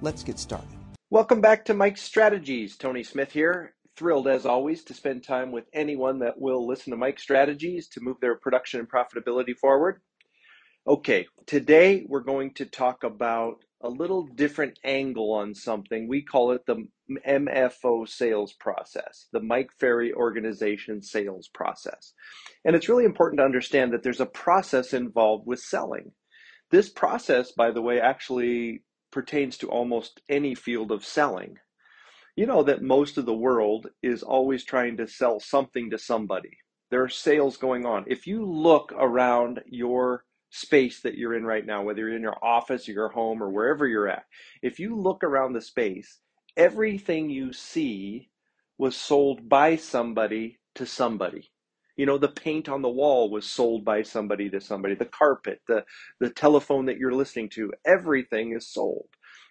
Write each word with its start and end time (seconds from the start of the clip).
Let's 0.00 0.22
get 0.22 0.38
started. 0.38 0.68
Welcome 1.10 1.40
back 1.40 1.64
to 1.64 1.74
Mike's 1.74 2.02
Strategies. 2.02 2.76
Tony 2.76 3.02
Smith 3.02 3.32
here. 3.32 3.74
Thrilled 3.96 4.28
as 4.28 4.46
always 4.46 4.84
to 4.84 4.94
spend 4.94 5.24
time 5.24 5.50
with 5.50 5.64
anyone 5.72 6.20
that 6.20 6.40
will 6.40 6.64
listen 6.68 6.92
to 6.92 6.96
Mike's 6.96 7.22
Strategies 7.22 7.88
to 7.88 8.00
move 8.00 8.16
their 8.20 8.36
production 8.36 8.78
and 8.78 8.88
profitability 8.88 9.56
forward. 9.56 10.00
Okay, 10.86 11.26
today 11.46 12.06
we're 12.08 12.20
going 12.20 12.54
to 12.54 12.64
talk 12.64 13.02
about 13.02 13.56
a 13.80 13.88
little 13.88 14.28
different 14.36 14.78
angle 14.84 15.32
on 15.32 15.52
something. 15.52 16.06
We 16.06 16.22
call 16.22 16.52
it 16.52 16.64
the 16.66 16.86
MFO 17.26 18.08
sales 18.08 18.52
process, 18.52 19.26
the 19.32 19.40
Mike 19.40 19.70
Ferry 19.80 20.12
organization 20.12 21.02
sales 21.02 21.48
process. 21.52 22.12
And 22.64 22.76
it's 22.76 22.88
really 22.88 23.04
important 23.04 23.40
to 23.40 23.44
understand 23.44 23.92
that 23.92 24.04
there's 24.04 24.20
a 24.20 24.26
process 24.26 24.92
involved 24.92 25.44
with 25.44 25.58
selling. 25.58 26.12
This 26.70 26.88
process, 26.88 27.50
by 27.50 27.72
the 27.72 27.82
way, 27.82 28.00
actually 28.00 28.82
pertains 29.18 29.58
to 29.58 29.68
almost 29.68 30.20
any 30.28 30.54
field 30.54 30.92
of 30.92 31.04
selling. 31.04 31.56
You 32.36 32.46
know 32.46 32.62
that 32.62 32.82
most 32.82 33.18
of 33.18 33.26
the 33.26 33.34
world 33.34 33.88
is 34.00 34.22
always 34.22 34.62
trying 34.62 34.96
to 34.98 35.08
sell 35.08 35.40
something 35.40 35.90
to 35.90 35.98
somebody. 35.98 36.56
There 36.92 37.02
are 37.02 37.08
sales 37.08 37.56
going 37.56 37.84
on. 37.84 38.04
If 38.06 38.28
you 38.28 38.44
look 38.44 38.92
around 38.96 39.60
your 39.66 40.24
space 40.50 41.00
that 41.00 41.16
you're 41.16 41.34
in 41.34 41.44
right 41.44 41.66
now, 41.66 41.82
whether 41.82 42.02
you're 42.02 42.14
in 42.14 42.22
your 42.22 42.38
office 42.44 42.88
or 42.88 42.92
your 42.92 43.08
home 43.08 43.42
or 43.42 43.50
wherever 43.50 43.88
you're 43.88 44.06
at, 44.08 44.22
if 44.62 44.78
you 44.78 44.94
look 44.94 45.24
around 45.24 45.52
the 45.52 45.60
space, 45.60 46.20
everything 46.56 47.28
you 47.28 47.52
see 47.52 48.30
was 48.78 48.94
sold 48.94 49.48
by 49.48 49.74
somebody 49.74 50.60
to 50.76 50.86
somebody. 50.86 51.50
You 51.98 52.06
know, 52.06 52.16
the 52.16 52.28
paint 52.28 52.70
on 52.70 52.80
the 52.80 52.88
wall 52.88 53.30
was 53.30 53.44
sold 53.44 53.84
by 53.84 54.02
somebody 54.02 54.48
to 54.50 54.60
somebody. 54.60 54.94
The 54.94 55.04
carpet, 55.04 55.60
the, 55.68 55.84
the 56.20 56.30
telephone 56.30 56.86
that 56.86 56.96
you're 56.96 57.12
listening 57.12 57.50
to, 57.50 57.72
everything 57.84 58.54
is 58.56 58.72
sold. 58.72 59.08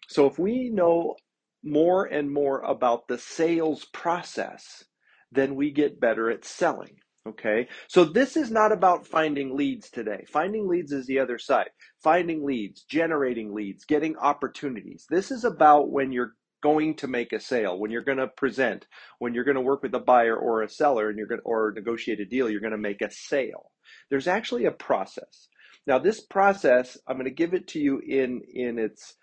So 0.07 0.25
if 0.25 0.39
we 0.39 0.69
know 0.69 1.17
more 1.63 2.05
and 2.05 2.31
more 2.31 2.61
about 2.61 3.07
the 3.07 3.17
sales 3.17 3.85
process, 3.93 4.85
then 5.31 5.55
we 5.55 5.71
get 5.71 5.99
better 5.99 6.31
at 6.31 6.45
selling. 6.45 6.95
Okay. 7.27 7.67
So 7.89 8.05
this 8.05 8.37
is 8.37 8.49
not 8.49 8.71
about 8.71 9.05
finding 9.05 9.55
leads 9.55 9.89
today. 9.89 10.23
Finding 10.31 10.69
leads 10.69 10.93
is 10.93 11.05
the 11.07 11.19
other 11.19 11.37
side. 11.37 11.69
Finding 12.01 12.45
leads, 12.45 12.83
generating 12.83 13.53
leads, 13.53 13.83
getting 13.83 14.15
opportunities. 14.15 15.05
This 15.09 15.31
is 15.31 15.43
about 15.43 15.91
when 15.91 16.13
you're 16.13 16.35
going 16.61 16.95
to 16.95 17.07
make 17.07 17.33
a 17.33 17.39
sale, 17.39 17.77
when 17.79 17.91
you're 17.91 18.03
going 18.03 18.17
to 18.17 18.27
present, 18.27 18.87
when 19.19 19.33
you're 19.33 19.43
going 19.43 19.55
to 19.55 19.61
work 19.61 19.83
with 19.83 19.93
a 19.95 19.99
buyer 19.99 20.35
or 20.35 20.61
a 20.61 20.69
seller 20.69 21.09
and 21.09 21.17
you're 21.17 21.27
going 21.27 21.41
to, 21.41 21.45
or 21.45 21.73
negotiate 21.75 22.19
a 22.19 22.25
deal, 22.25 22.49
you're 22.49 22.61
going 22.61 22.71
to 22.71 22.77
make 22.77 23.01
a 23.01 23.11
sale. 23.11 23.71
There's 24.09 24.27
actually 24.27 24.65
a 24.65 24.71
process. 24.71 25.49
Now, 25.85 25.99
this 25.99 26.21
process, 26.21 26.97
I'm 27.07 27.15
going 27.17 27.25
to 27.25 27.31
give 27.31 27.53
it 27.53 27.67
to 27.69 27.79
you 27.79 27.99
in 27.99 28.41
in 28.53 28.77
its 28.77 29.15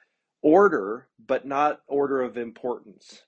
order, 0.42 1.08
but 1.26 1.46
not 1.46 1.80
order 1.88 2.22
of 2.22 2.36
importance. 2.38 3.22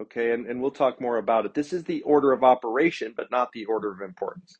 Okay, 0.00 0.32
and, 0.32 0.46
and 0.46 0.60
we'll 0.60 0.72
talk 0.72 1.00
more 1.00 1.18
about 1.18 1.46
it. 1.46 1.54
This 1.54 1.72
is 1.72 1.84
the 1.84 2.02
order 2.02 2.32
of 2.32 2.42
operation, 2.42 3.14
but 3.16 3.30
not 3.30 3.52
the 3.52 3.64
order 3.66 3.92
of 3.92 4.00
importance. 4.00 4.58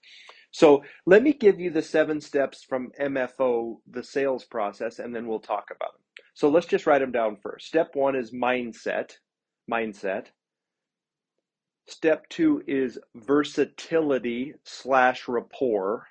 So 0.53 0.85
let 1.07 1.25
me 1.25 1.33
give 1.33 1.59
you 1.59 1.71
the 1.71 1.83
seven 1.83 2.21
steps 2.21 2.63
from 2.63 2.93
MFO, 3.01 3.79
the 3.91 4.05
sales 4.05 4.45
process, 4.45 5.01
and 5.01 5.15
then 5.15 5.27
we'll 5.27 5.41
talk 5.41 5.71
about 5.75 5.95
them. 5.95 6.04
So 6.35 6.49
let's 6.49 6.67
just 6.67 6.87
write 6.87 6.99
them 7.01 7.13
down 7.13 7.37
first. 7.37 7.67
Step 7.67 7.95
one 7.95 8.17
is 8.17 8.33
mindset. 8.33 9.13
Mindset. 9.71 10.27
Step 11.87 12.29
two 12.29 12.63
is 12.67 12.99
versatility 13.15 14.55
slash 14.65 15.29
rapport. 15.29 16.09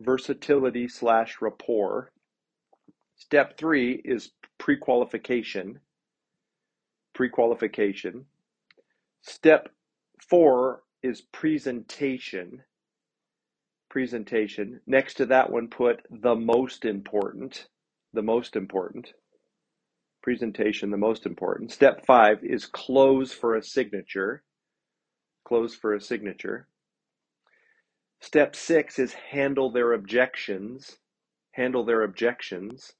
Versatility 0.00 0.86
slash 0.86 1.38
rapport. 1.40 2.12
Step 3.16 3.58
three 3.58 4.00
is 4.04 4.30
pre 4.58 4.76
qualification. 4.76 5.80
Pre 7.14 7.28
qualification. 7.28 8.26
Step 9.22 9.70
four 10.28 10.82
is 11.02 11.22
presentation. 11.32 12.62
Presentation. 13.90 14.80
Next 14.86 15.14
to 15.14 15.26
that 15.26 15.50
one, 15.50 15.68
put 15.68 16.02
the 16.10 16.36
most 16.36 16.84
important 16.84 17.66
the 18.12 18.22
most 18.22 18.56
important. 18.56 19.12
Presentation, 20.22 20.90
the 20.90 20.96
most 20.96 21.26
important. 21.26 21.72
Step 21.72 22.04
five 22.06 22.38
is 22.42 22.66
close 22.66 23.32
for 23.32 23.54
a 23.54 23.62
signature. 23.62 24.42
Close 25.46 25.74
for 25.74 25.94
a 25.94 26.00
signature. 26.00 26.66
Step 28.20 28.56
six 28.56 28.98
is 28.98 29.12
handle 29.12 29.70
their 29.70 29.92
objections. 29.92 30.98
Handle 31.52 31.84
their 31.84 32.02
objections. 32.02 32.92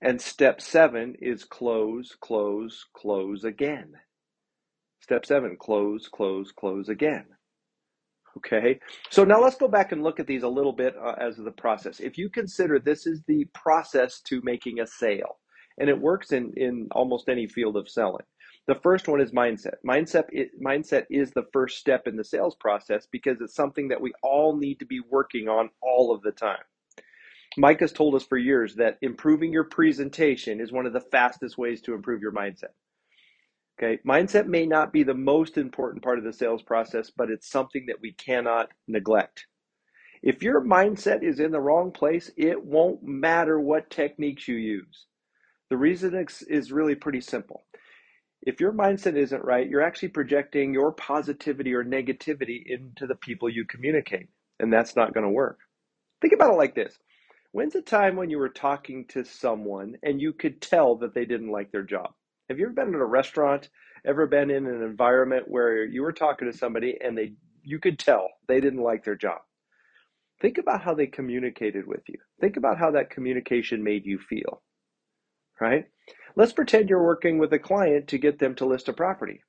And 0.00 0.20
step 0.20 0.60
seven 0.60 1.14
is 1.20 1.44
close, 1.44 2.16
close, 2.20 2.84
close 2.92 3.44
again. 3.44 3.92
Step 5.00 5.24
seven, 5.24 5.56
close, 5.60 6.08
close, 6.08 6.50
close 6.50 6.88
again. 6.88 7.26
Okay, 8.38 8.80
so 9.10 9.24
now 9.24 9.42
let's 9.42 9.56
go 9.56 9.68
back 9.68 9.92
and 9.92 10.02
look 10.02 10.18
at 10.18 10.26
these 10.26 10.42
a 10.42 10.48
little 10.48 10.72
bit 10.72 10.96
uh, 10.96 11.14
as 11.20 11.36
the 11.36 11.50
process. 11.52 12.00
If 12.00 12.18
you 12.18 12.30
consider 12.30 12.78
this 12.78 13.06
is 13.06 13.22
the 13.26 13.46
process 13.54 14.20
to 14.22 14.40
making 14.42 14.80
a 14.80 14.86
sale, 14.86 15.38
and 15.78 15.90
it 15.90 16.00
works 16.00 16.32
in, 16.32 16.52
in 16.56 16.88
almost 16.92 17.28
any 17.28 17.46
field 17.46 17.76
of 17.76 17.88
selling. 17.88 18.24
The 18.68 18.76
first 18.76 19.08
one 19.08 19.20
is 19.20 19.32
mindset. 19.32 19.74
Mindset 19.86 20.24
it, 20.30 20.50
mindset 20.62 21.06
is 21.10 21.32
the 21.32 21.46
first 21.52 21.78
step 21.78 22.06
in 22.06 22.16
the 22.16 22.24
sales 22.24 22.54
process 22.54 23.06
because 23.10 23.40
it's 23.40 23.54
something 23.54 23.88
that 23.88 24.00
we 24.00 24.12
all 24.22 24.56
need 24.56 24.78
to 24.80 24.86
be 24.86 25.00
working 25.10 25.48
on 25.48 25.70
all 25.82 26.14
of 26.14 26.22
the 26.22 26.32
time. 26.32 26.62
Mike 27.58 27.80
has 27.80 27.92
told 27.92 28.14
us 28.14 28.24
for 28.24 28.38
years 28.38 28.76
that 28.76 28.98
improving 29.02 29.52
your 29.52 29.64
presentation 29.64 30.60
is 30.60 30.72
one 30.72 30.86
of 30.86 30.94
the 30.94 31.00
fastest 31.00 31.58
ways 31.58 31.82
to 31.82 31.94
improve 31.94 32.22
your 32.22 32.32
mindset. 32.32 32.72
Okay, 33.78 34.00
mindset 34.06 34.46
may 34.46 34.66
not 34.66 34.92
be 34.92 35.02
the 35.02 35.14
most 35.14 35.58
important 35.58 36.02
part 36.02 36.18
of 36.18 36.24
the 36.24 36.32
sales 36.32 36.62
process, 36.62 37.10
but 37.10 37.30
it's 37.30 37.50
something 37.50 37.86
that 37.86 38.00
we 38.00 38.12
cannot 38.12 38.70
neglect. 38.86 39.46
If 40.22 40.42
your 40.42 40.60
mindset 40.60 41.22
is 41.22 41.40
in 41.40 41.50
the 41.50 41.60
wrong 41.60 41.90
place, 41.90 42.30
it 42.36 42.64
won't 42.64 43.02
matter 43.02 43.58
what 43.60 43.90
techniques 43.90 44.46
you 44.46 44.56
use. 44.56 45.06
The 45.70 45.76
reason 45.76 46.26
is 46.48 46.70
really 46.70 46.94
pretty 46.94 47.20
simple. 47.20 47.64
If 48.42 48.60
your 48.60 48.72
mindset 48.72 49.16
isn't 49.16 49.44
right, 49.44 49.68
you're 49.68 49.82
actually 49.82 50.08
projecting 50.08 50.74
your 50.74 50.92
positivity 50.92 51.74
or 51.74 51.84
negativity 51.84 52.62
into 52.66 53.06
the 53.06 53.14
people 53.16 53.48
you 53.48 53.64
communicate, 53.64 54.28
and 54.60 54.72
that's 54.72 54.96
not 54.96 55.14
going 55.14 55.24
to 55.24 55.30
work. 55.30 55.58
Think 56.20 56.34
about 56.34 56.52
it 56.52 56.58
like 56.58 56.74
this 56.74 56.98
When's 57.52 57.74
a 57.74 57.82
time 57.82 58.16
when 58.16 58.30
you 58.30 58.38
were 58.38 58.48
talking 58.48 59.06
to 59.08 59.24
someone 59.24 59.96
and 60.02 60.20
you 60.20 60.32
could 60.32 60.60
tell 60.60 60.96
that 60.96 61.14
they 61.14 61.24
didn't 61.24 61.50
like 61.50 61.72
their 61.72 61.82
job? 61.82 62.14
Have 62.52 62.58
you 62.58 62.66
ever 62.66 62.74
been 62.74 62.88
in 62.88 63.00
a 63.00 63.06
restaurant, 63.06 63.70
ever 64.04 64.26
been 64.26 64.50
in 64.50 64.66
an 64.66 64.82
environment 64.82 65.46
where 65.48 65.86
you 65.86 66.02
were 66.02 66.12
talking 66.12 66.52
to 66.52 66.58
somebody 66.58 66.98
and 67.02 67.16
they 67.16 67.32
you 67.62 67.78
could 67.78 67.98
tell 67.98 68.28
they 68.46 68.60
didn't 68.60 68.82
like 68.82 69.06
their 69.06 69.16
job? 69.16 69.38
Think 70.42 70.58
about 70.58 70.82
how 70.82 70.92
they 70.92 71.06
communicated 71.06 71.86
with 71.86 72.02
you. 72.10 72.18
Think 72.42 72.58
about 72.58 72.76
how 72.76 72.90
that 72.90 73.08
communication 73.08 73.82
made 73.82 74.04
you 74.04 74.18
feel. 74.18 74.60
Right? 75.62 75.86
Let's 76.36 76.52
pretend 76.52 76.90
you're 76.90 77.02
working 77.02 77.38
with 77.38 77.54
a 77.54 77.58
client 77.58 78.08
to 78.08 78.18
get 78.18 78.38
them 78.38 78.54
to 78.56 78.66
list 78.66 78.90
a 78.90 78.92
property. 78.92 79.40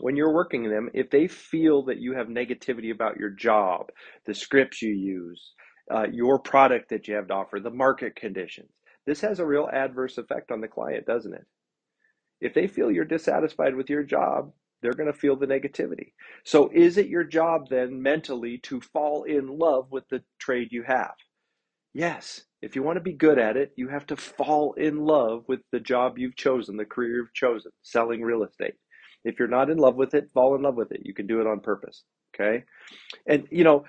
When 0.00 0.16
you're 0.16 0.32
working 0.32 0.62
with 0.62 0.72
them, 0.72 0.88
if 0.94 1.10
they 1.10 1.28
feel 1.28 1.84
that 1.84 1.98
you 1.98 2.14
have 2.14 2.28
negativity 2.28 2.90
about 2.90 3.18
your 3.18 3.28
job, 3.28 3.90
the 4.24 4.32
scripts 4.32 4.80
you 4.80 4.94
use, 4.94 5.52
uh, 5.94 6.06
your 6.10 6.38
product 6.38 6.88
that 6.88 7.06
you 7.06 7.16
have 7.16 7.26
to 7.26 7.34
offer, 7.34 7.60
the 7.60 7.68
market 7.68 8.16
conditions, 8.16 8.70
this 9.04 9.20
has 9.20 9.40
a 9.40 9.46
real 9.46 9.68
adverse 9.70 10.16
effect 10.16 10.50
on 10.50 10.62
the 10.62 10.68
client, 10.68 11.04
doesn't 11.04 11.34
it? 11.34 11.44
If 12.44 12.52
they 12.52 12.66
feel 12.66 12.90
you're 12.90 13.06
dissatisfied 13.06 13.74
with 13.74 13.88
your 13.88 14.02
job, 14.02 14.52
they're 14.82 14.92
going 14.92 15.10
to 15.10 15.18
feel 15.18 15.34
the 15.34 15.46
negativity. 15.46 16.12
So, 16.44 16.70
is 16.74 16.98
it 16.98 17.08
your 17.08 17.24
job 17.24 17.70
then 17.70 18.02
mentally 18.02 18.58
to 18.64 18.82
fall 18.82 19.22
in 19.24 19.46
love 19.46 19.90
with 19.90 20.06
the 20.10 20.22
trade 20.38 20.68
you 20.70 20.82
have? 20.86 21.14
Yes. 21.94 22.42
If 22.60 22.76
you 22.76 22.82
want 22.82 22.96
to 22.96 23.02
be 23.02 23.14
good 23.14 23.38
at 23.38 23.56
it, 23.56 23.72
you 23.76 23.88
have 23.88 24.04
to 24.08 24.16
fall 24.16 24.74
in 24.74 24.98
love 24.98 25.44
with 25.48 25.60
the 25.72 25.80
job 25.80 26.18
you've 26.18 26.36
chosen, 26.36 26.76
the 26.76 26.84
career 26.84 27.16
you've 27.16 27.32
chosen, 27.32 27.70
selling 27.82 28.20
real 28.20 28.42
estate. 28.42 28.74
If 29.24 29.38
you're 29.38 29.48
not 29.48 29.70
in 29.70 29.78
love 29.78 29.96
with 29.96 30.12
it, 30.12 30.28
fall 30.34 30.54
in 30.54 30.60
love 30.60 30.74
with 30.74 30.92
it. 30.92 31.00
You 31.02 31.14
can 31.14 31.26
do 31.26 31.40
it 31.40 31.46
on 31.46 31.60
purpose. 31.60 32.04
Okay. 32.34 32.64
And, 33.26 33.48
you 33.50 33.64
know, 33.64 33.84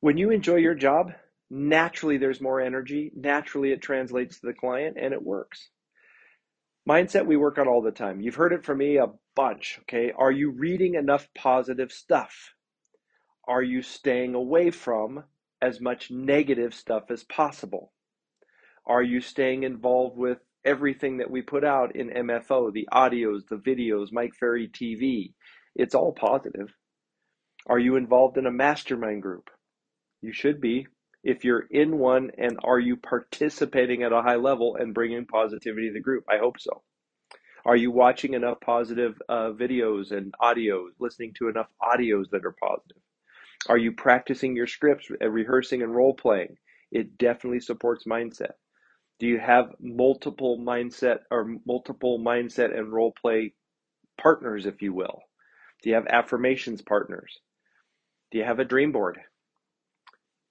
when 0.00 0.16
you 0.16 0.30
enjoy 0.30 0.56
your 0.56 0.74
job, 0.74 1.12
naturally 1.50 2.16
there's 2.16 2.40
more 2.40 2.62
energy. 2.62 3.12
Naturally, 3.14 3.72
it 3.72 3.82
translates 3.82 4.40
to 4.40 4.46
the 4.46 4.54
client 4.54 4.96
and 4.98 5.12
it 5.12 5.22
works. 5.22 5.68
Mindset 6.90 7.24
we 7.24 7.36
work 7.36 7.56
on 7.56 7.68
all 7.68 7.82
the 7.82 7.92
time. 7.92 8.20
You've 8.20 8.34
heard 8.34 8.52
it 8.52 8.64
from 8.64 8.78
me 8.78 8.96
a 8.96 9.06
bunch, 9.36 9.78
okay? 9.82 10.10
Are 10.10 10.32
you 10.32 10.50
reading 10.50 10.96
enough 10.96 11.28
positive 11.36 11.92
stuff? 11.92 12.34
Are 13.46 13.62
you 13.62 13.80
staying 13.80 14.34
away 14.34 14.72
from 14.72 15.22
as 15.62 15.80
much 15.80 16.10
negative 16.10 16.74
stuff 16.74 17.04
as 17.12 17.22
possible? 17.22 17.92
Are 18.84 19.04
you 19.04 19.20
staying 19.20 19.62
involved 19.62 20.18
with 20.18 20.38
everything 20.64 21.18
that 21.18 21.30
we 21.30 21.42
put 21.42 21.62
out 21.62 21.94
in 21.94 22.10
MFO, 22.10 22.72
the 22.72 22.88
audios, 22.92 23.42
the 23.48 23.62
videos, 23.64 24.08
Mike 24.10 24.34
Ferry 24.34 24.66
TV? 24.68 25.34
It's 25.76 25.94
all 25.94 26.12
positive. 26.12 26.74
Are 27.68 27.78
you 27.78 27.94
involved 27.94 28.36
in 28.36 28.46
a 28.46 28.50
mastermind 28.50 29.22
group? 29.22 29.48
You 30.22 30.32
should 30.32 30.60
be. 30.60 30.88
If 31.22 31.44
you're 31.44 31.66
in 31.70 31.98
one, 31.98 32.30
and 32.38 32.58
are 32.64 32.78
you 32.78 32.96
participating 32.96 34.02
at 34.02 34.12
a 34.12 34.22
high 34.22 34.36
level 34.36 34.76
and 34.76 34.94
bringing 34.94 35.26
positivity 35.26 35.88
to 35.88 35.94
the 35.94 36.00
group? 36.00 36.24
I 36.28 36.38
hope 36.38 36.58
so. 36.58 36.82
Are 37.64 37.76
you 37.76 37.90
watching 37.90 38.32
enough 38.34 38.60
positive 38.60 39.20
uh, 39.28 39.50
videos 39.50 40.12
and 40.12 40.34
audios, 40.40 40.90
listening 40.98 41.34
to 41.34 41.48
enough 41.48 41.68
audios 41.82 42.30
that 42.30 42.46
are 42.46 42.56
positive? 42.58 42.96
Are 43.68 43.76
you 43.76 43.92
practicing 43.92 44.56
your 44.56 44.66
scripts, 44.66 45.10
uh, 45.20 45.28
rehearsing 45.28 45.82
and 45.82 45.94
role 45.94 46.14
playing? 46.14 46.56
It 46.90 47.18
definitely 47.18 47.60
supports 47.60 48.04
mindset. 48.04 48.52
Do 49.18 49.26
you 49.26 49.38
have 49.38 49.74
multiple 49.78 50.58
mindset 50.58 51.18
or 51.30 51.56
multiple 51.66 52.18
mindset 52.18 52.76
and 52.76 52.90
role 52.90 53.12
play 53.12 53.52
partners, 54.18 54.64
if 54.64 54.80
you 54.80 54.94
will? 54.94 55.22
Do 55.82 55.90
you 55.90 55.96
have 55.96 56.06
affirmations 56.06 56.80
partners? 56.80 57.38
Do 58.30 58.38
you 58.38 58.44
have 58.44 58.58
a 58.58 58.64
dream 58.64 58.92
board? 58.92 59.20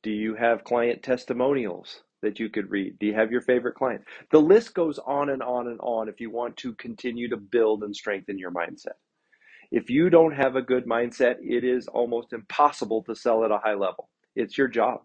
Do 0.01 0.11
you 0.11 0.35
have 0.35 0.63
client 0.63 1.03
testimonials 1.03 2.03
that 2.21 2.39
you 2.39 2.49
could 2.49 2.71
read? 2.71 2.97
Do 2.99 3.05
you 3.05 3.13
have 3.15 3.31
your 3.31 3.41
favorite 3.41 3.75
client? 3.75 4.03
The 4.31 4.39
list 4.39 4.73
goes 4.73 4.97
on 4.97 5.29
and 5.29 5.43
on 5.43 5.67
and 5.67 5.79
on 5.81 6.07
if 6.07 6.21
you 6.21 6.31
want 6.31 6.55
to 6.57 6.73
continue 6.75 7.29
to 7.29 7.37
build 7.37 7.83
and 7.83 7.93
strengthen 7.93 8.37
your 8.37 8.51
mindset. 8.51 8.97
If 9.71 9.89
you 9.89 10.09
don't 10.09 10.33
have 10.33 10.55
a 10.55 10.61
good 10.61 10.85
mindset, 10.85 11.35
it 11.41 11.63
is 11.63 11.87
almost 11.87 12.31
impossible 12.31 13.03
to 13.03 13.15
sell 13.15 13.43
at 13.43 13.51
a 13.51 13.59
high 13.59 13.75
level. 13.75 14.09
It's 14.35 14.57
your 14.57 14.69
job. 14.69 15.01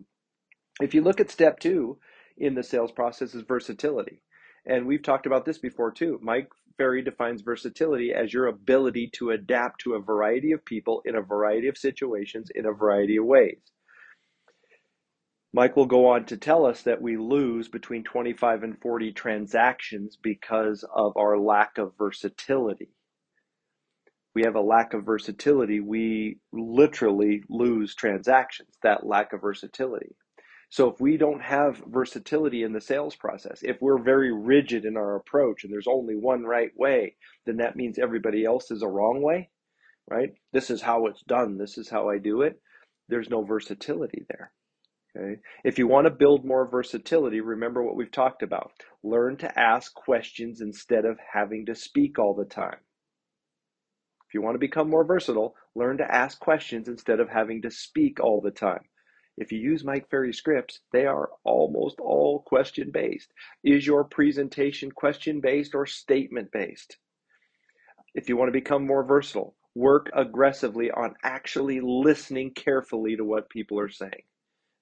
If 0.80 0.94
you 0.94 1.02
look 1.02 1.20
at 1.20 1.30
step 1.30 1.58
two 1.58 1.98
in 2.36 2.54
the 2.54 2.62
sales 2.62 2.92
process 2.92 3.34
is 3.34 3.42
versatility. 3.42 4.22
And 4.64 4.86
we've 4.86 5.02
talked 5.02 5.26
about 5.26 5.44
this 5.44 5.58
before 5.58 5.90
too. 5.90 6.18
Mike 6.22 6.48
Ferry 6.78 7.02
defines 7.02 7.42
versatility 7.42 8.12
as 8.14 8.32
your 8.32 8.46
ability 8.46 9.10
to 9.14 9.30
adapt 9.30 9.80
to 9.82 9.94
a 9.94 10.00
variety 10.00 10.52
of 10.52 10.64
people 10.64 11.02
in 11.04 11.16
a 11.16 11.20
variety 11.20 11.68
of 11.68 11.76
situations 11.76 12.50
in 12.54 12.64
a 12.64 12.72
variety 12.72 13.16
of 13.16 13.24
ways. 13.24 13.58
Mike 15.54 15.76
will 15.76 15.86
go 15.86 16.08
on 16.08 16.26
to 16.26 16.38
tell 16.38 16.66
us 16.66 16.82
that 16.82 17.02
we 17.02 17.16
lose 17.16 17.68
between 17.68 18.04
25 18.04 18.64
and 18.64 18.78
40 18.82 19.12
transactions 19.14 20.18
because 20.22 20.84
of 20.94 21.16
our 21.16 21.38
lack 21.38 21.78
of 21.78 21.94
versatility 21.98 22.90
we 24.34 24.42
have 24.44 24.56
a 24.56 24.60
lack 24.60 24.94
of 24.94 25.04
versatility, 25.04 25.80
we 25.80 26.38
literally 26.52 27.42
lose 27.48 27.94
transactions, 27.94 28.70
that 28.82 29.06
lack 29.06 29.32
of 29.32 29.40
versatility. 29.40 30.16
So 30.70 30.90
if 30.90 31.00
we 31.00 31.16
don't 31.18 31.42
have 31.42 31.82
versatility 31.86 32.64
in 32.64 32.72
the 32.72 32.80
sales 32.80 33.16
process, 33.16 33.60
if 33.62 33.78
we're 33.80 34.02
very 34.02 34.32
rigid 34.32 34.84
in 34.84 34.96
our 34.96 35.16
approach 35.16 35.64
and 35.64 35.72
there's 35.72 35.86
only 35.88 36.16
one 36.16 36.44
right 36.44 36.72
way, 36.76 37.16
then 37.46 37.58
that 37.58 37.76
means 37.76 37.98
everybody 37.98 38.44
else 38.44 38.70
is 38.72 38.82
a 38.82 38.88
wrong 38.88 39.22
way, 39.22 39.50
right? 40.10 40.30
This 40.52 40.70
is 40.70 40.82
how 40.82 41.06
it's 41.06 41.22
done. 41.22 41.58
This 41.58 41.78
is 41.78 41.88
how 41.90 42.10
I 42.10 42.18
do 42.18 42.42
it. 42.42 42.60
There's 43.08 43.30
no 43.30 43.44
versatility 43.44 44.26
there. 44.28 44.52
Okay. 45.16 45.40
If 45.62 45.78
you 45.78 45.86
want 45.86 46.06
to 46.06 46.10
build 46.10 46.44
more 46.44 46.68
versatility, 46.68 47.40
remember 47.40 47.82
what 47.82 47.94
we've 47.94 48.10
talked 48.10 48.42
about. 48.42 48.72
Learn 49.04 49.36
to 49.38 49.58
ask 49.58 49.94
questions 49.94 50.60
instead 50.60 51.04
of 51.04 51.18
having 51.32 51.66
to 51.66 51.74
speak 51.74 52.18
all 52.18 52.34
the 52.34 52.44
time. 52.44 52.78
If 54.28 54.34
you 54.34 54.42
want 54.42 54.56
to 54.56 54.58
become 54.60 54.90
more 54.90 55.04
versatile, 55.04 55.54
learn 55.76 55.98
to 55.98 56.12
ask 56.12 56.40
questions 56.40 56.88
instead 56.88 57.20
of 57.20 57.28
having 57.28 57.62
to 57.62 57.70
speak 57.70 58.18
all 58.18 58.40
the 58.40 58.50
time. 58.50 58.82
If 59.36 59.52
you 59.52 59.58
use 59.58 59.84
Mike 59.84 60.10
Ferry 60.10 60.32
scripts, 60.32 60.80
they 60.92 61.06
are 61.06 61.30
almost 61.44 62.00
all 62.00 62.42
question 62.42 62.90
based. 62.92 63.32
Is 63.62 63.86
your 63.86 64.04
presentation 64.04 64.90
question 64.90 65.40
based 65.40 65.74
or 65.76 65.86
statement 65.86 66.50
based? 66.50 66.98
If 68.14 68.28
you 68.28 68.36
want 68.36 68.48
to 68.48 68.52
become 68.52 68.86
more 68.86 69.04
versatile, 69.04 69.54
work 69.76 70.10
aggressively 70.14 70.90
on 70.90 71.14
actually 71.22 71.80
listening 71.80 72.52
carefully 72.54 73.16
to 73.16 73.24
what 73.24 73.50
people 73.50 73.78
are 73.78 73.88
saying. 73.88 74.22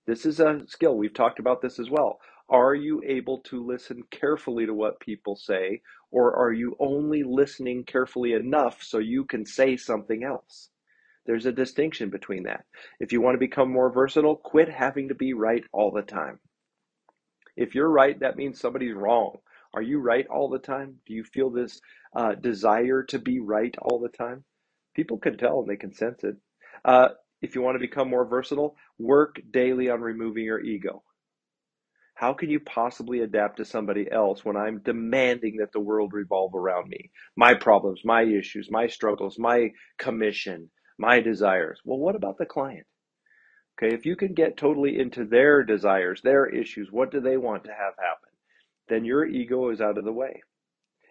This 0.07 0.27
is 0.27 0.41
a 0.41 0.63
skill. 0.67 0.97
We've 0.97 1.15
talked 1.15 1.39
about 1.39 1.63
this 1.63 1.79
as 1.79 1.89
well. 1.91 2.21
Are 2.49 2.75
you 2.75 3.03
able 3.07 3.39
to 3.43 3.65
listen 3.65 4.03
carefully 4.11 4.67
to 4.67 4.75
what 4.75 5.01
people 5.01 5.37
say, 5.37 5.81
or 6.11 6.37
are 6.37 6.53
you 6.53 6.77
only 6.81 7.23
listening 7.23 7.85
carefully 7.85 8.33
enough 8.33 8.83
so 8.83 8.99
you 8.99 9.25
can 9.25 9.47
say 9.47 9.77
something 9.77 10.25
else? 10.25 10.71
There's 11.25 11.47
a 11.47 11.53
distinction 11.53 12.11
between 12.11 12.43
that. 12.45 12.65
If 12.99 13.13
you 13.13 13.21
want 13.21 13.37
to 13.37 13.39
become 13.39 13.71
more 13.71 13.91
versatile, 13.93 14.37
quit 14.37 14.69
having 14.69 15.09
to 15.09 15.15
be 15.15 15.35
right 15.35 15.65
all 15.73 15.93
the 15.93 16.03
time. 16.03 16.41
If 17.57 17.75
you're 17.75 17.91
right, 17.91 18.19
that 18.21 18.37
means 18.37 18.59
somebody's 18.59 18.95
wrong. 18.95 19.39
Are 19.75 19.83
you 19.83 20.01
right 20.01 20.27
all 20.27 20.49
the 20.49 20.59
time? 20.59 20.97
Do 21.07 21.15
you 21.15 21.25
feel 21.25 21.51
this 21.51 21.81
uh, 22.15 22.35
desire 22.35 23.05
to 23.05 23.19
be 23.19 23.41
right 23.41 23.75
all 23.81 24.01
the 24.01 24.09
time? 24.09 24.45
People 24.95 25.19
can 25.19 25.39
tell 25.39 25.61
and 25.61 25.69
they 25.69 25.77
can 25.77 25.95
sense 25.95 26.25
it. 26.25 26.37
Uh, 26.85 27.11
if 27.43 27.55
you 27.55 27.61
want 27.61 27.75
to 27.75 27.81
become 27.81 28.09
more 28.09 28.25
versatile, 28.25 28.77
work 28.99 29.41
daily 29.50 29.91
on 29.91 30.00
removing 30.00 30.44
your 30.44 30.61
ego. 30.61 31.03
How 32.15 32.33
can 32.33 32.50
you 32.50 32.61
possibly 32.61 33.21
adapt 33.21 33.56
to 33.56 33.65
somebody 33.65 34.11
else 34.11 34.44
when 34.44 34.56
I'm 34.56 34.83
demanding 34.85 35.56
that 35.56 35.73
the 35.73 35.81
world 35.81 36.12
revolve 36.12 36.55
around 36.55 36.89
me? 36.89 37.11
My 37.37 37.55
problems, 37.55 38.03
my 38.05 38.23
issues, 38.23 38.71
my 38.71 38.87
struggles, 38.87 39.39
my 39.39 39.71
commission, 39.99 40.71
my 40.99 41.21
desires. 41.21 41.81
Well, 41.85 41.99
what 41.99 42.15
about 42.15 42.39
the 42.39 42.47
client? 42.47 42.87
Okay, 43.77 43.93
if 43.94 44.06
you 44.06 44.15
can 44.15 44.35
get 44.35 44.56
totally 44.56 45.00
into 45.00 45.25
their 45.25 45.65
desires, 45.65 46.21
their 46.23 46.47
issues, 46.47 46.89
what 46.93 47.11
do 47.11 47.21
they 47.21 47.39
want 47.39 47.65
to 47.65 47.71
have 47.71 47.94
happen? 47.99 48.31
Then 48.89 49.05
your 49.05 49.27
ego 49.27 49.71
is 49.71 49.81
out 49.81 49.99
of 49.99 50.05
the 50.05 50.12
way. 50.12 50.43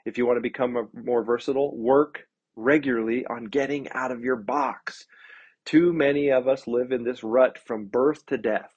If 0.05 0.17
you 0.17 0.25
want 0.25 0.37
to 0.37 0.41
become 0.41 0.89
more 0.93 1.23
versatile, 1.23 1.75
work 1.75 2.27
regularly 2.55 3.25
on 3.25 3.45
getting 3.45 3.89
out 3.89 4.11
of 4.11 4.21
your 4.21 4.35
box. 4.35 5.05
Too 5.65 5.93
many 5.93 6.29
of 6.29 6.47
us 6.47 6.67
live 6.67 6.91
in 6.91 7.03
this 7.03 7.23
rut 7.23 7.57
from 7.65 7.85
birth 7.85 8.25
to 8.27 8.37
death. 8.37 8.71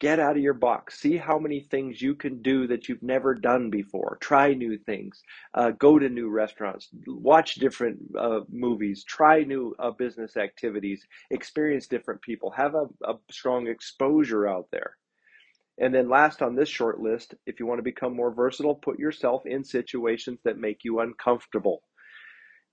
Get 0.00 0.18
out 0.18 0.36
of 0.36 0.42
your 0.42 0.54
box. 0.54 1.00
See 1.00 1.16
how 1.16 1.38
many 1.38 1.60
things 1.60 2.02
you 2.02 2.14
can 2.14 2.42
do 2.42 2.66
that 2.66 2.88
you've 2.88 3.02
never 3.02 3.34
done 3.34 3.70
before. 3.70 4.18
Try 4.20 4.52
new 4.52 4.76
things. 4.76 5.22
Uh, 5.54 5.70
go 5.70 5.98
to 5.98 6.08
new 6.08 6.28
restaurants. 6.28 6.88
Watch 7.06 7.54
different 7.54 7.98
uh, 8.18 8.40
movies. 8.50 9.04
Try 9.04 9.44
new 9.44 9.74
uh, 9.78 9.92
business 9.92 10.36
activities. 10.36 11.06
Experience 11.30 11.86
different 11.86 12.20
people. 12.22 12.50
Have 12.50 12.74
a, 12.74 12.86
a 13.04 13.14
strong 13.30 13.68
exposure 13.68 14.48
out 14.48 14.66
there. 14.72 14.96
And 15.78 15.94
then, 15.94 16.08
last 16.08 16.42
on 16.42 16.54
this 16.54 16.68
short 16.68 17.00
list, 17.00 17.34
if 17.46 17.58
you 17.58 17.66
want 17.66 17.78
to 17.78 17.84
become 17.84 18.14
more 18.14 18.32
versatile, 18.32 18.74
put 18.76 18.98
yourself 18.98 19.46
in 19.46 19.64
situations 19.64 20.40
that 20.44 20.58
make 20.58 20.84
you 20.84 21.00
uncomfortable. 21.00 21.82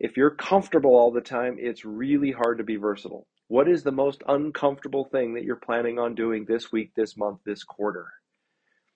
If 0.03 0.17
you're 0.17 0.31
comfortable 0.31 0.96
all 0.96 1.12
the 1.12 1.22
time, 1.22 1.58
it's 1.60 1.86
really 1.86 2.31
hard 2.31 2.58
to 2.58 2.63
be 2.63 2.75
versatile. 2.75 3.27
What 3.50 3.70
is 3.70 3.84
the 3.84 3.91
most 3.91 4.24
uncomfortable 4.27 5.05
thing 5.05 5.36
that 5.36 5.43
you're 5.43 5.55
planning 5.55 6.00
on 6.00 6.15
doing 6.15 6.43
this 6.43 6.72
week, 6.72 6.96
this 6.96 7.15
month, 7.15 7.41
this 7.46 7.63
quarter? 7.63 8.08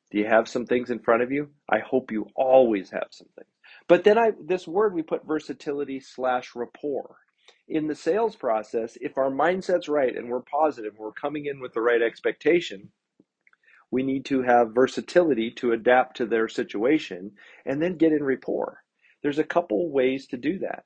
Do 0.09 0.17
you 0.17 0.25
have 0.25 0.47
some 0.47 0.65
things 0.65 0.89
in 0.89 0.97
front 0.97 1.21
of 1.21 1.31
you? 1.31 1.51
I 1.69 1.77
hope 1.77 2.11
you 2.11 2.25
always 2.35 2.89
have 2.89 3.09
some 3.11 3.27
things. 3.35 3.51
But 3.87 4.03
then 4.03 4.17
I 4.17 4.31
this 4.47 4.67
word 4.67 4.95
we 4.95 5.03
put 5.03 5.27
versatility 5.27 5.99
slash 5.99 6.55
rapport. 6.55 7.17
In 7.67 7.85
the 7.85 7.93
sales 7.93 8.35
process, 8.35 8.97
if 8.99 9.15
our 9.15 9.29
mindset's 9.29 9.87
right 9.87 10.17
and 10.17 10.27
we're 10.27 10.41
positive, 10.41 10.93
we're 10.97 11.11
coming 11.11 11.45
in 11.45 11.59
with 11.59 11.73
the 11.73 11.81
right 11.81 12.01
expectation, 12.01 12.89
we 13.91 14.01
need 14.01 14.25
to 14.25 14.41
have 14.41 14.73
versatility 14.73 15.51
to 15.57 15.71
adapt 15.71 16.17
to 16.17 16.25
their 16.25 16.47
situation 16.47 17.33
and 17.63 17.79
then 17.79 17.97
get 17.97 18.11
in 18.11 18.23
rapport. 18.23 18.79
There's 19.21 19.37
a 19.37 19.43
couple 19.43 19.91
ways 19.91 20.25
to 20.29 20.37
do 20.37 20.57
that. 20.59 20.83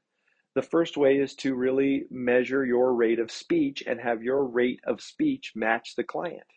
The 0.56 0.62
first 0.62 0.98
way 0.98 1.18
is 1.18 1.36
to 1.36 1.56
really 1.56 2.06
measure 2.10 2.66
your 2.66 2.94
rate 2.96 3.20
of 3.20 3.32
speech 3.32 3.84
and 3.86 4.00
have 4.00 4.24
your 4.24 4.46
rate 4.46 4.82
of 4.86 5.02
speech 5.02 5.54
match 5.56 5.96
the 5.96 6.04
client. 6.04 6.48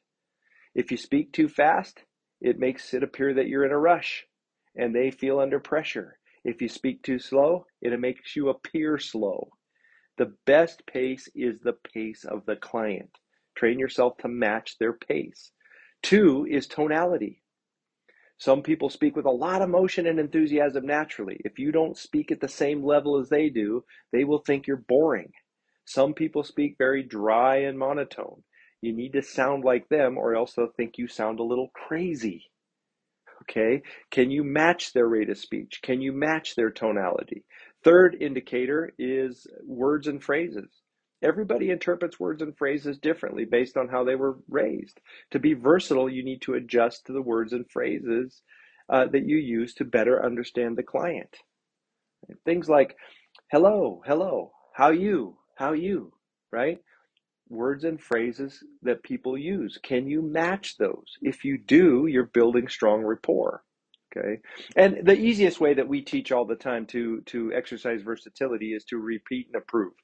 If 0.75 0.91
you 0.91 0.97
speak 0.97 1.33
too 1.33 1.49
fast, 1.49 2.01
it 2.41 2.59
makes 2.59 2.95
it 2.95 3.03
appear 3.03 3.35
that 3.35 3.49
you're 3.49 3.67
in 3.67 3.73
a 3.73 3.79
rush 3.79 4.27
and 4.75 4.95
they 4.95 5.11
feel 5.11 5.39
under 5.39 5.61
pressure. 5.61 6.19
If 6.45 6.63
you 6.63 6.69
speak 6.69 7.03
too 7.03 7.19
slow, 7.19 7.67
it 7.81 7.99
makes 8.01 8.35
you 8.35 8.49
appear 8.49 8.99
slow. 8.99 9.51
The 10.19 10.35
best 10.47 10.87
pace 10.87 11.29
is 11.35 11.61
the 11.61 11.77
pace 11.95 12.25
of 12.25 12.45
the 12.47 12.57
client. 12.57 13.11
Train 13.55 13.79
yourself 13.79 14.17
to 14.19 14.29
match 14.29 14.79
their 14.79 14.95
pace. 14.95 15.53
Two 16.03 16.47
is 16.51 16.67
tonality. 16.67 17.42
Some 18.43 18.63
people 18.63 18.91
speak 18.91 19.15
with 19.15 19.25
a 19.25 19.31
lot 19.31 19.63
of 19.63 19.69
emotion 19.69 20.05
and 20.05 20.19
enthusiasm 20.19 20.85
naturally. 20.85 21.41
If 21.45 21.61
you 21.61 21.71
don't 21.71 21.97
speak 21.97 22.33
at 22.33 22.41
the 22.41 22.49
same 22.49 22.83
level 22.83 23.21
as 23.21 23.29
they 23.29 23.49
do, 23.49 23.85
they 24.11 24.25
will 24.25 24.41
think 24.41 24.67
you're 24.67 24.85
boring. 24.89 25.31
Some 25.85 26.13
people 26.13 26.43
speak 26.43 26.75
very 26.77 27.05
dry 27.05 27.59
and 27.59 27.79
monotone. 27.79 28.43
You 28.81 28.95
need 28.95 29.13
to 29.13 29.23
sound 29.23 29.63
like 29.63 29.89
them, 29.89 30.19
or 30.19 30.35
else 30.35 30.55
they'll 30.55 30.73
think 30.77 30.99
you 30.99 31.07
sound 31.07 31.39
a 31.39 31.45
little 31.45 31.71
crazy. 31.73 32.51
Okay. 33.43 33.83
Can 34.11 34.33
you 34.33 34.43
match 34.43 34.93
their 34.93 35.07
rate 35.07 35.31
of 35.31 35.39
speech? 35.39 35.79
Can 35.81 36.01
you 36.01 36.13
match 36.13 36.57
their 36.57 36.71
tonality? 36.73 37.45
Third 37.85 38.17
indicator 38.21 38.93
is 38.99 39.47
words 39.65 40.09
and 40.09 40.21
phrases. 40.21 40.82
Everybody 41.23 41.71
interprets 41.71 42.19
words 42.19 42.43
and 42.43 42.57
phrases 42.57 42.99
differently 42.99 43.45
based 43.45 43.77
on 43.77 43.89
how 43.89 44.05
they 44.05 44.17
were 44.17 44.39
raised. 44.49 45.01
To 45.31 45.39
be 45.39 45.55
versatile, 45.55 46.11
you 46.11 46.25
need 46.25 46.43
to 46.43 46.55
adjust 46.55 47.07
to 47.07 47.13
the 47.13 47.23
words 47.23 47.53
and 47.53 47.71
phrases 47.71 48.43
uh, 48.89 49.07
that 49.07 49.27
you 49.27 49.37
use 49.37 49.75
to 49.75 49.85
better 49.85 50.25
understand 50.25 50.77
the 50.77 50.83
client. 50.83 51.37
Things 52.45 52.69
like, 52.69 52.97
hello, 53.51 54.03
hello, 54.07 54.53
how 54.75 54.91
you, 54.91 55.37
how 55.57 55.73
you, 55.73 56.13
right? 56.51 56.79
Words 57.49 57.85
and 57.85 58.01
phrases 58.01 58.63
that 58.83 59.03
people 59.03 59.37
use. 59.39 59.79
Can 59.83 60.09
you 60.09 60.23
match 60.23 60.77
those? 60.79 61.19
If 61.21 61.45
you 61.45 61.59
do, 61.59 62.07
you're 62.09 62.27
building 62.27 62.69
strong 62.69 63.03
rapport. 63.03 63.63
Okay. 64.15 64.41
And 64.77 65.07
the 65.07 65.19
easiest 65.19 65.59
way 65.61 65.73
that 65.75 65.89
we 65.89 66.03
teach 66.03 66.33
all 66.33 66.45
the 66.45 66.55
time 66.55 66.87
to 66.87 67.23
to 67.23 67.53
exercise 67.55 68.03
versatility 68.03 68.75
is 68.75 68.85
to 68.85 68.99
repeat 68.99 69.47
and 69.47 69.57
approve. 69.57 69.95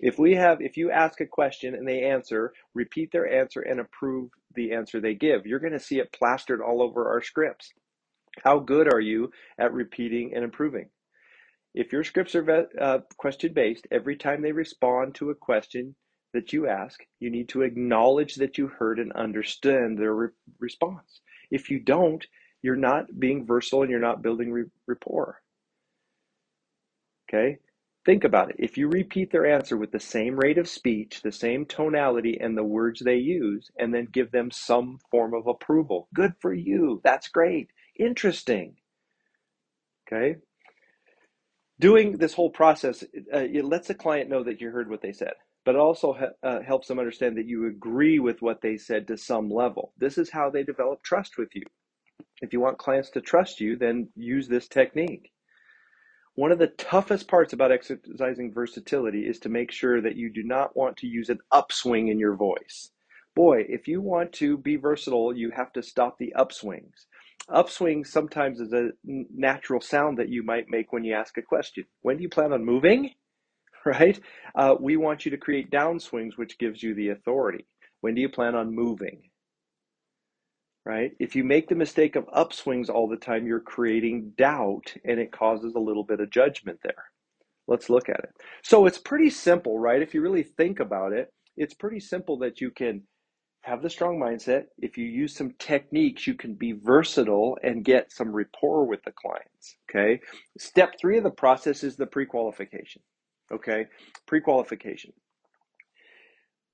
If 0.00 0.18
we 0.18 0.34
have 0.34 0.60
if 0.60 0.76
you 0.76 0.90
ask 0.90 1.20
a 1.20 1.26
question 1.26 1.74
and 1.74 1.86
they 1.86 2.04
answer, 2.04 2.52
repeat 2.74 3.10
their 3.10 3.28
answer 3.28 3.60
and 3.60 3.80
approve 3.80 4.30
the 4.54 4.72
answer 4.72 5.00
they 5.00 5.14
give. 5.14 5.46
You're 5.46 5.58
going 5.60 5.72
to 5.72 5.80
see 5.80 5.98
it 5.98 6.12
plastered 6.12 6.60
all 6.60 6.80
over 6.80 7.08
our 7.08 7.22
scripts. 7.22 7.72
How 8.44 8.60
good 8.60 8.92
are 8.92 9.00
you 9.00 9.30
at 9.58 9.72
repeating 9.72 10.32
and 10.34 10.44
improving? 10.44 10.90
If 11.74 11.92
your 11.92 12.04
scripts 12.04 12.34
are 12.34 12.68
uh, 12.80 13.00
question 13.18 13.52
based, 13.52 13.86
every 13.90 14.16
time 14.16 14.42
they 14.42 14.52
respond 14.52 15.14
to 15.16 15.30
a 15.30 15.34
question 15.34 15.94
that 16.32 16.52
you 16.52 16.68
ask, 16.68 17.00
you 17.18 17.30
need 17.30 17.48
to 17.50 17.62
acknowledge 17.62 18.36
that 18.36 18.58
you 18.58 18.68
heard 18.68 18.98
and 18.98 19.12
understand 19.12 19.98
their 19.98 20.14
re- 20.14 20.28
response. 20.58 21.20
If 21.50 21.70
you 21.70 21.80
don't, 21.80 22.26
you're 22.62 22.76
not 22.76 23.06
being 23.18 23.46
versatile 23.46 23.82
and 23.82 23.90
you're 23.90 24.00
not 24.00 24.22
building 24.22 24.66
rapport. 24.86 25.40
Okay? 27.28 27.58
Think 28.06 28.24
about 28.24 28.50
it. 28.50 28.56
If 28.58 28.78
you 28.78 28.88
repeat 28.88 29.32
their 29.32 29.46
answer 29.46 29.76
with 29.76 29.92
the 29.92 30.00
same 30.00 30.36
rate 30.36 30.58
of 30.58 30.68
speech, 30.68 31.22
the 31.22 31.32
same 31.32 31.66
tonality, 31.66 32.38
and 32.40 32.56
the 32.56 32.64
words 32.64 33.00
they 33.00 33.16
use, 33.16 33.70
and 33.78 33.92
then 33.94 34.08
give 34.12 34.30
them 34.32 34.50
some 34.50 34.98
form 35.10 35.34
of 35.34 35.46
approval, 35.48 36.08
good 36.14 36.34
for 36.40 36.54
you. 36.54 37.00
That's 37.04 37.28
great. 37.28 37.70
Interesting. 37.98 38.76
Okay? 40.08 40.36
doing 41.80 42.18
this 42.18 42.34
whole 42.34 42.50
process, 42.50 43.04
uh, 43.34 43.40
it 43.40 43.66
lets 43.66 43.88
the 43.88 43.94
client 43.94 44.30
know 44.30 44.44
that 44.44 44.60
you 44.62 44.70
heard 44.70 44.90
what 44.90 45.02
they 45.02 45.12
said, 45.12 45.34
but 45.66 45.76
it 45.76 45.80
also 45.80 46.14
ha- 46.14 46.48
uh, 46.48 46.62
helps 46.62 46.88
them 46.88 47.00
understand 47.00 47.38
that 47.38 47.46
you 47.48 47.68
agree 47.68 48.20
with 48.20 48.42
what 48.42 48.62
they 48.62 48.78
said 48.78 49.08
to 49.08 49.18
some 49.18 49.50
level. 49.50 49.94
This 49.98 50.18
is 50.18 50.30
how 50.30 50.50
they 50.50 50.64
develop 50.64 51.02
trust 51.04 51.38
with 51.38 51.50
you. 51.54 51.64
If 52.42 52.52
you 52.52 52.60
want 52.60 52.78
clients 52.78 53.10
to 53.10 53.20
trust 53.20 53.60
you, 53.60 53.76
then 53.76 54.08
use 54.14 54.48
this 54.48 54.68
technique. 54.68 55.32
One 56.34 56.52
of 56.52 56.58
the 56.58 56.66
toughest 56.66 57.28
parts 57.28 57.54
about 57.54 57.72
exercising 57.72 58.52
versatility 58.52 59.26
is 59.26 59.38
to 59.40 59.48
make 59.48 59.72
sure 59.72 60.02
that 60.02 60.16
you 60.16 60.30
do 60.30 60.42
not 60.42 60.76
want 60.76 60.98
to 60.98 61.06
use 61.06 61.30
an 61.30 61.38
upswing 61.50 62.08
in 62.08 62.18
your 62.18 62.36
voice. 62.36 62.90
Boy, 63.34 63.64
if 63.68 63.88
you 63.88 64.02
want 64.02 64.32
to 64.34 64.58
be 64.58 64.76
versatile, 64.76 65.34
you 65.34 65.50
have 65.50 65.72
to 65.72 65.82
stop 65.82 66.18
the 66.18 66.34
upswings. 66.36 67.06
Upswing 67.48 68.04
sometimes 68.04 68.60
is 68.60 68.72
a 68.72 68.90
natural 69.04 69.80
sound 69.80 70.18
that 70.18 70.28
you 70.28 70.42
might 70.42 70.68
make 70.68 70.92
when 70.92 71.04
you 71.04 71.14
ask 71.14 71.38
a 71.38 71.42
question. 71.42 71.84
When 72.02 72.16
do 72.18 72.22
you 72.22 72.28
plan 72.28 72.52
on 72.52 72.64
moving? 72.64 73.10
Right? 73.84 74.18
Uh, 74.56 74.74
we 74.80 74.96
want 74.96 75.24
you 75.24 75.30
to 75.30 75.36
create 75.36 75.70
downswings, 75.70 76.36
which 76.36 76.58
gives 76.58 76.82
you 76.82 76.92
the 76.92 77.10
authority. 77.10 77.66
When 78.00 78.16
do 78.16 78.20
you 78.20 78.28
plan 78.28 78.56
on 78.56 78.74
moving? 78.74 79.30
Right? 80.86 81.10
If 81.18 81.34
you 81.34 81.42
make 81.42 81.68
the 81.68 81.74
mistake 81.74 82.14
of 82.14 82.28
upswings 82.28 82.88
all 82.88 83.08
the 83.08 83.16
time, 83.16 83.44
you're 83.44 83.58
creating 83.58 84.34
doubt 84.38 84.94
and 85.04 85.18
it 85.18 85.32
causes 85.32 85.74
a 85.74 85.80
little 85.80 86.04
bit 86.04 86.20
of 86.20 86.30
judgment 86.30 86.78
there. 86.84 87.06
Let's 87.66 87.90
look 87.90 88.08
at 88.08 88.20
it. 88.20 88.30
So 88.62 88.86
it's 88.86 88.98
pretty 88.98 89.30
simple, 89.30 89.80
right? 89.80 90.00
If 90.00 90.14
you 90.14 90.22
really 90.22 90.44
think 90.44 90.78
about 90.78 91.12
it, 91.12 91.32
it's 91.56 91.74
pretty 91.74 91.98
simple 91.98 92.38
that 92.38 92.60
you 92.60 92.70
can 92.70 93.02
have 93.62 93.82
the 93.82 93.90
strong 93.90 94.20
mindset. 94.20 94.66
If 94.78 94.96
you 94.96 95.06
use 95.06 95.34
some 95.34 95.54
techniques, 95.58 96.24
you 96.24 96.34
can 96.34 96.54
be 96.54 96.70
versatile 96.70 97.58
and 97.64 97.84
get 97.84 98.12
some 98.12 98.30
rapport 98.30 98.86
with 98.86 99.02
the 99.02 99.10
clients. 99.10 99.76
Okay. 99.90 100.20
Step 100.56 100.92
three 101.00 101.18
of 101.18 101.24
the 101.24 101.30
process 101.30 101.82
is 101.82 101.96
the 101.96 102.06
pre 102.06 102.26
qualification. 102.26 103.02
Okay. 103.52 103.86
Pre 104.28 104.40
qualification. 104.40 105.12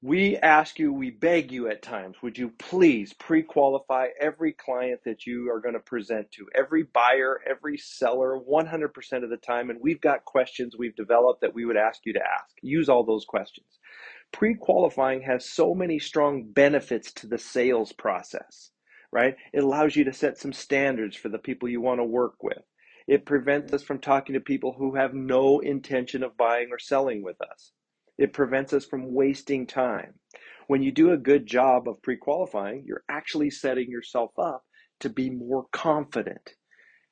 We 0.02 0.36
ask 0.38 0.78
you, 0.80 0.92
we 0.92 1.10
beg 1.10 1.52
you 1.52 1.68
at 1.68 1.82
times, 1.82 2.16
would 2.22 2.38
you 2.38 2.50
please 2.58 3.14
pre 3.14 3.42
qualify 3.42 4.08
every 4.20 4.52
client 4.52 5.00
that 5.06 5.26
you 5.26 5.50
are 5.52 5.60
going 5.60 5.74
to 5.74 5.80
present 5.80 6.32
to, 6.32 6.46
every 6.54 6.84
buyer, 6.84 7.40
every 7.48 7.78
seller, 7.78 8.38
100% 8.38 9.24
of 9.24 9.30
the 9.30 9.38
time? 9.38 9.70
And 9.70 9.80
we've 9.82 10.00
got 10.00 10.24
questions 10.24 10.76
we've 10.78 10.96
developed 10.96 11.42
that 11.42 11.54
we 11.54 11.64
would 11.66 11.78
ask 11.78 12.00
you 12.04 12.14
to 12.14 12.20
ask. 12.20 12.54
Use 12.62 12.88
all 12.88 13.04
those 13.04 13.24
questions 13.26 13.68
pre-qualifying 14.32 15.22
has 15.22 15.44
so 15.44 15.74
many 15.74 15.98
strong 15.98 16.44
benefits 16.52 17.12
to 17.12 17.26
the 17.26 17.38
sales 17.38 17.92
process, 17.92 18.70
right? 19.12 19.36
It 19.52 19.62
allows 19.62 19.96
you 19.96 20.04
to 20.04 20.12
set 20.12 20.38
some 20.38 20.52
standards 20.52 21.16
for 21.16 21.28
the 21.28 21.38
people 21.38 21.68
you 21.68 21.80
want 21.80 22.00
to 22.00 22.04
work 22.04 22.42
with. 22.42 22.62
It 23.06 23.26
prevents 23.26 23.72
us 23.72 23.82
from 23.82 24.00
talking 24.00 24.34
to 24.34 24.40
people 24.40 24.74
who 24.76 24.96
have 24.96 25.14
no 25.14 25.60
intention 25.60 26.22
of 26.22 26.36
buying 26.36 26.68
or 26.70 26.78
selling 26.78 27.22
with 27.22 27.40
us. 27.40 27.72
It 28.22 28.32
prevents 28.32 28.72
us 28.72 28.84
from 28.84 29.12
wasting 29.12 29.66
time. 29.66 30.14
When 30.68 30.80
you 30.80 30.92
do 30.92 31.10
a 31.10 31.16
good 31.16 31.44
job 31.44 31.88
of 31.88 32.00
pre 32.02 32.16
qualifying, 32.16 32.84
you're 32.86 33.02
actually 33.08 33.50
setting 33.50 33.90
yourself 33.90 34.30
up 34.38 34.62
to 35.00 35.10
be 35.10 35.28
more 35.28 35.66
confident, 35.72 36.50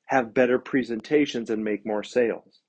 have 0.05 0.33
better 0.33 0.57
presentations, 0.57 1.49
and 1.49 1.65
make 1.65 1.85
more 1.85 2.01
sales. 2.01 2.61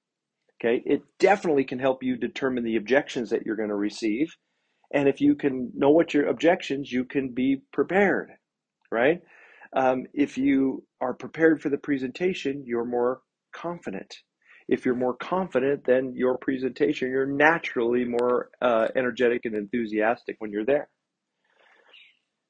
Okay, 0.61 0.83
it 0.85 1.03
definitely 1.21 1.63
can 1.63 1.79
help 1.79 2.03
you 2.03 2.17
determine 2.17 2.65
the 2.65 2.75
objections 2.75 3.31
that 3.31 3.47
you're 3.47 3.55
going 3.55 3.69
to 3.69 3.77
receive. 3.77 4.35
And 4.93 5.09
if 5.09 5.21
you 5.21 5.37
can 5.37 5.71
know 5.77 5.91
what 5.91 6.13
your 6.13 6.27
objections, 6.27 6.91
you 6.91 7.05
can 7.05 7.33
be 7.33 7.63
prepared, 7.73 8.33
right? 8.91 9.21
Um, 9.73 10.07
if 10.15 10.37
you 10.37 10.85
are 11.01 11.15
prepared 11.15 11.63
for 11.63 11.69
the 11.69 11.79
presentation, 11.79 12.65
you're 12.67 12.85
more 12.85 13.21
confident. 13.55 14.13
If 14.69 14.85
you're 14.85 14.95
more 14.95 15.15
confident, 15.15 15.85
then 15.85 16.13
your 16.15 16.39
presentation, 16.39 17.11
you're 17.11 17.27
naturally 17.27 18.05
more 18.05 18.51
uh, 18.61 18.89
energetic 18.97 19.45
and 19.45 19.55
enthusiastic 19.55 20.37
when 20.39 20.51
you're 20.51 20.65
there. 20.65 20.89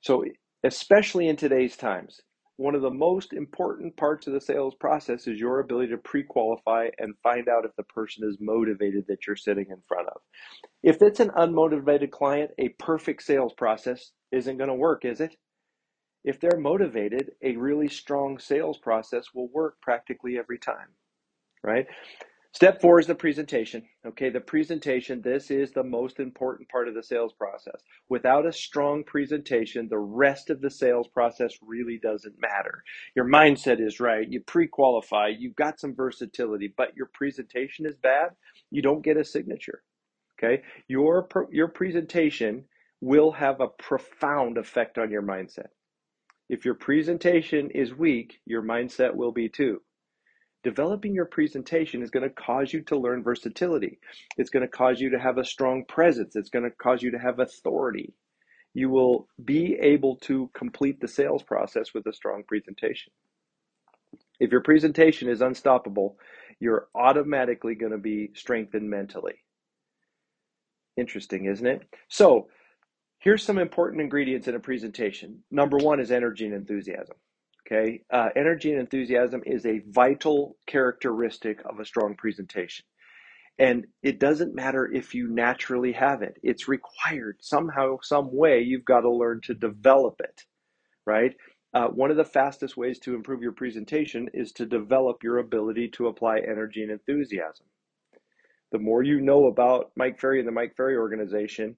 So, 0.00 0.25
especially 0.64 1.28
in 1.28 1.37
today's 1.37 1.76
times, 1.76 2.21
one 2.57 2.75
of 2.75 2.83
the 2.83 2.90
most 2.90 3.33
important 3.33 3.97
parts 3.97 4.26
of 4.26 4.35
the 4.35 4.40
sales 4.40 4.75
process 4.78 5.26
is 5.26 5.40
your 5.40 5.61
ability 5.61 5.90
to 5.90 5.99
pre 5.99 6.23
qualify 6.23 6.88
and 6.99 7.14
find 7.23 7.49
out 7.49 7.64
if 7.64 7.75
the 7.76 7.83
person 7.85 8.28
is 8.28 8.37
motivated 8.40 9.04
that 9.09 9.26
you're 9.26 9.37
sitting 9.37 9.66
in 9.71 9.83
front 9.88 10.09
of. 10.09 10.21
If 10.83 11.02
it's 11.02 11.21
an 11.21 11.31
unmotivated 11.31 12.11
client, 12.11 12.50
a 12.59 12.69
perfect 12.78 13.23
sales 13.23 13.52
process 13.54 14.12
isn't 14.31 14.59
going 14.59 14.69
to 14.69 14.75
work, 14.75 15.04
is 15.04 15.21
it? 15.21 15.35
If 16.25 16.38
they're 16.38 16.59
motivated, 16.59 17.33
a 17.42 17.57
really 17.57 17.88
strong 17.88 18.38
sales 18.38 18.78
process 18.78 19.25
will 19.35 19.49
work 19.49 19.81
practically 19.81 20.38
every 20.38 20.59
time, 20.59 20.88
right? 21.62 21.87
Step 22.54 22.83
four 22.83 23.00
is 23.00 23.07
the 23.07 23.14
presentation. 23.14 23.83
Okay, 24.07 24.31
the 24.31 24.40
presentation, 24.40 25.23
this 25.23 25.50
is 25.50 25.73
the 25.73 25.85
most 25.85 26.21
important 26.21 26.69
part 26.69 26.88
of 26.88 26.95
the 26.95 27.02
sales 27.02 27.33
process. 27.33 27.81
Without 28.11 28.47
a 28.47 28.52
strong 28.52 29.04
presentation, 29.04 29.88
the 29.88 29.99
rest 29.99 30.50
of 30.50 30.61
the 30.61 30.71
sales 30.71 31.09
process 31.09 31.54
really 31.62 31.99
doesn't 32.02 32.40
matter. 32.40 32.85
Your 33.16 33.26
mindset 33.26 33.81
is 33.81 34.00
right, 34.00 34.28
you 34.28 34.40
pre 34.40 34.66
qualify, 34.66 35.28
you've 35.28 35.57
got 35.57 35.81
some 35.81 35.95
versatility, 35.95 36.75
but 36.76 36.97
your 36.97 37.11
presentation 37.14 37.87
is 37.87 37.97
bad, 37.97 38.31
you 38.71 38.83
don't 38.83 39.04
get 39.04 39.16
a 39.16 39.25
signature. 39.25 39.83
Okay, 40.38 40.62
your, 40.88 41.28
your 41.52 41.69
presentation 41.69 42.64
will 43.00 43.33
have 43.33 43.61
a 43.61 43.69
profound 43.69 44.59
effect 44.59 44.99
on 44.99 45.11
your 45.11 45.23
mindset. 45.23 45.69
If 46.49 46.64
your 46.64 46.75
presentation 46.75 47.71
is 47.71 47.95
weak, 47.95 48.40
your 48.47 48.62
mindset 48.62 49.14
will 49.14 49.33
be 49.33 49.49
too. 49.49 49.81
Developing 50.62 51.14
your 51.14 51.25
presentation 51.25 52.02
is 52.02 52.11
going 52.11 52.23
to 52.23 52.35
cause 52.35 52.73
you 52.73 52.83
to 52.83 52.97
learn 52.97 53.23
versatility. 53.23 53.99
It's 54.37 54.50
going 54.50 54.64
to 54.64 54.69
cause 54.69 55.00
you 55.00 55.11
to 55.11 55.19
have 55.19 55.38
a 55.38 55.45
strong 55.45 55.85
presence. 55.85 56.37
It's 56.37 56.50
going 56.50 56.64
to 56.64 56.71
cause 56.71 57.02
you 57.02 57.11
to 57.11 57.19
have 57.19 57.40
authority. 57.40 58.14
You 58.73 58.88
will 58.88 59.28
be 59.45 59.76
able 59.81 60.16
to 60.23 60.50
complete 60.54 61.00
the 61.00 61.09
sales 61.09 61.42
process 61.42 61.92
with 61.92 62.07
a 62.07 62.12
strong 62.12 62.45
presentation. 62.47 63.12
If 64.38 64.50
your 64.50 64.62
presentation 64.62 65.28
is 65.28 65.40
unstoppable, 65.40 66.16
you're 66.61 66.88
automatically 66.95 67.75
going 67.75 67.92
to 67.92 67.99
be 67.99 68.31
strengthened 68.35 68.88
mentally. 68.88 69.35
Interesting, 70.97 71.47
isn't 71.47 71.66
it? 71.66 71.83
So, 72.09 72.49
here's 73.19 73.42
some 73.42 73.59
important 73.59 74.00
ingredients 74.00 74.49
in 74.49 74.54
a 74.54 74.61
presentation. 74.61 75.42
Number 75.50 75.76
one 75.76 76.00
is 76.00 76.11
energy 76.11 76.45
and 76.45 76.54
enthusiasm. 76.54 77.16
Okay, 77.73 78.02
uh, 78.11 78.29
energy 78.37 78.71
and 78.71 78.81
enthusiasm 78.81 79.43
is 79.47 79.64
a 79.64 79.81
vital 79.88 80.57
characteristic 80.67 81.61
of 81.64 81.81
a 81.81 81.87
strong 81.87 82.14
presentation. 82.17 82.85
And 83.59 83.87
it 84.02 84.19
doesn't 84.21 84.55
matter 84.55 84.91
if 84.93 85.14
you 85.14 85.29
naturally 85.29 85.93
have 85.93 86.23
it, 86.23 86.38
it's 86.43 86.69
required 86.69 87.38
somehow, 87.41 87.99
some 88.02 88.35
way, 88.35 88.61
you've 88.61 88.85
got 88.85 89.00
to 89.00 89.11
learn 89.11 89.41
to 89.45 89.55
develop 89.55 90.21
it, 90.21 90.45
right? 91.07 91.35
uh, 91.75 91.88
one 91.88 92.11
of 92.11 92.17
the 92.17 92.25
fastest 92.25 92.76
ways 92.76 92.99
to 93.00 93.14
improve 93.14 93.43
your 93.43 93.52
presentation 93.52 94.29
is 94.35 94.52
to 94.52 94.67
develop 94.67 95.23
your 95.23 95.38
ability 95.38 95.88
to 95.88 96.09
apply 96.09 96.38
energy 96.38 96.83
and 96.83 96.93
enthusiasm. 96.93 97.67
The 98.73 98.79
more 98.79 99.02
you 99.02 99.21
know 99.21 99.47
about 99.47 99.91
Mike 99.97 100.21
Ferry 100.21 100.38
and 100.38 100.49
the 100.49 100.52
Mike 100.52 100.76
Ferry 100.76 100.97
organization, 100.97 101.76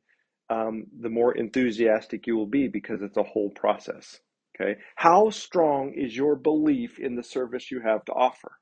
um, 0.50 0.84
the 1.00 1.08
more 1.08 1.36
enthusiastic 1.36 2.26
you 2.26 2.36
will 2.36 2.46
be 2.46 2.68
because 2.68 3.02
it's 3.02 3.16
a 3.16 3.22
whole 3.22 3.50
process. 3.50 4.20
Okay. 4.54 4.76
How 4.96 5.30
strong 5.30 5.92
is 5.94 6.16
your 6.16 6.36
belief 6.36 6.98
in 6.98 7.16
the 7.16 7.22
service 7.22 7.70
you 7.70 7.80
have 7.80 8.04
to 8.06 8.12
offer? 8.12 8.52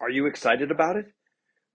Are 0.00 0.10
you 0.10 0.26
excited 0.26 0.70
about 0.70 0.96
it? 0.96 1.06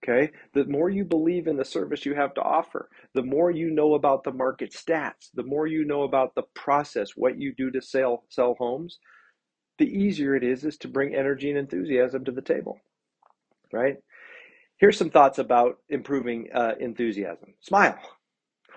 Okay. 0.02 0.32
The 0.54 0.64
more 0.64 0.90
you 0.90 1.04
believe 1.04 1.46
in 1.46 1.56
the 1.56 1.64
service 1.64 2.04
you 2.04 2.14
have 2.14 2.34
to 2.34 2.42
offer, 2.42 2.88
the 3.14 3.22
more 3.22 3.50
you 3.50 3.70
know 3.70 3.94
about 3.94 4.24
the 4.24 4.32
market 4.32 4.72
stats, 4.72 5.30
the 5.34 5.44
more 5.44 5.66
you 5.66 5.84
know 5.84 6.02
about 6.02 6.34
the 6.34 6.42
process, 6.54 7.10
what 7.14 7.38
you 7.38 7.54
do 7.56 7.70
to 7.70 7.80
sell 7.80 8.24
sell 8.28 8.56
homes, 8.58 8.98
the 9.78 9.86
easier 9.86 10.34
it 10.34 10.42
is 10.44 10.64
is 10.64 10.76
to 10.78 10.88
bring 10.88 11.14
energy 11.14 11.50
and 11.50 11.58
enthusiasm 11.58 12.24
to 12.24 12.32
the 12.32 12.42
table. 12.42 12.80
Right? 13.72 13.96
Here's 14.78 14.98
some 14.98 15.10
thoughts 15.10 15.38
about 15.38 15.76
improving 15.88 16.48
uh, 16.52 16.72
enthusiasm. 16.80 17.54
Smile. 17.60 17.98